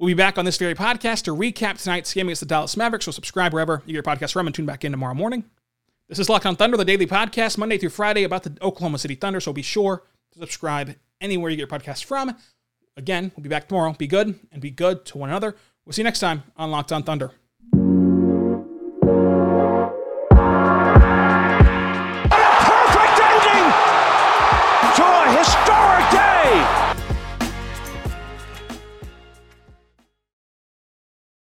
We'll 0.00 0.08
be 0.08 0.14
back 0.14 0.36
on 0.36 0.44
this 0.44 0.58
very 0.58 0.74
podcast 0.74 1.22
to 1.24 1.30
recap 1.30 1.80
tonight's 1.80 2.12
game 2.12 2.26
against 2.26 2.40
the 2.40 2.46
Dallas 2.46 2.76
Mavericks, 2.76 3.04
so 3.04 3.12
subscribe 3.12 3.52
wherever 3.52 3.84
you 3.86 3.94
get 3.94 4.04
your 4.04 4.16
podcast 4.16 4.32
from 4.32 4.48
and 4.48 4.54
tune 4.56 4.66
back 4.66 4.84
in 4.84 4.90
tomorrow 4.90 5.14
morning. 5.14 5.44
This 6.08 6.18
is 6.18 6.28
Locked 6.28 6.44
on 6.44 6.56
Thunder, 6.56 6.76
the 6.76 6.84
daily 6.84 7.06
podcast, 7.06 7.56
Monday 7.56 7.78
through 7.78 7.90
Friday 7.90 8.24
about 8.24 8.42
the 8.42 8.58
Oklahoma 8.62 8.98
City 8.98 9.14
Thunder, 9.14 9.38
so 9.38 9.52
be 9.52 9.62
sure 9.62 10.02
to 10.32 10.40
subscribe 10.40 10.96
anywhere 11.20 11.52
you 11.52 11.56
get 11.56 11.70
your 11.70 11.78
podcast 11.78 12.02
from. 12.02 12.36
Again, 12.96 13.32
we'll 13.36 13.42
be 13.42 13.48
back 13.48 13.68
tomorrow. 13.68 13.92
Be 13.92 14.06
good 14.06 14.38
and 14.52 14.60
be 14.60 14.70
good 14.70 15.04
to 15.06 15.18
one 15.18 15.30
another. 15.30 15.56
We'll 15.84 15.92
see 15.92 16.02
you 16.02 16.04
next 16.04 16.20
time 16.20 16.42
on 16.56 16.70
Locked 16.70 16.92
On 16.92 17.02
Thunder. 17.02 17.32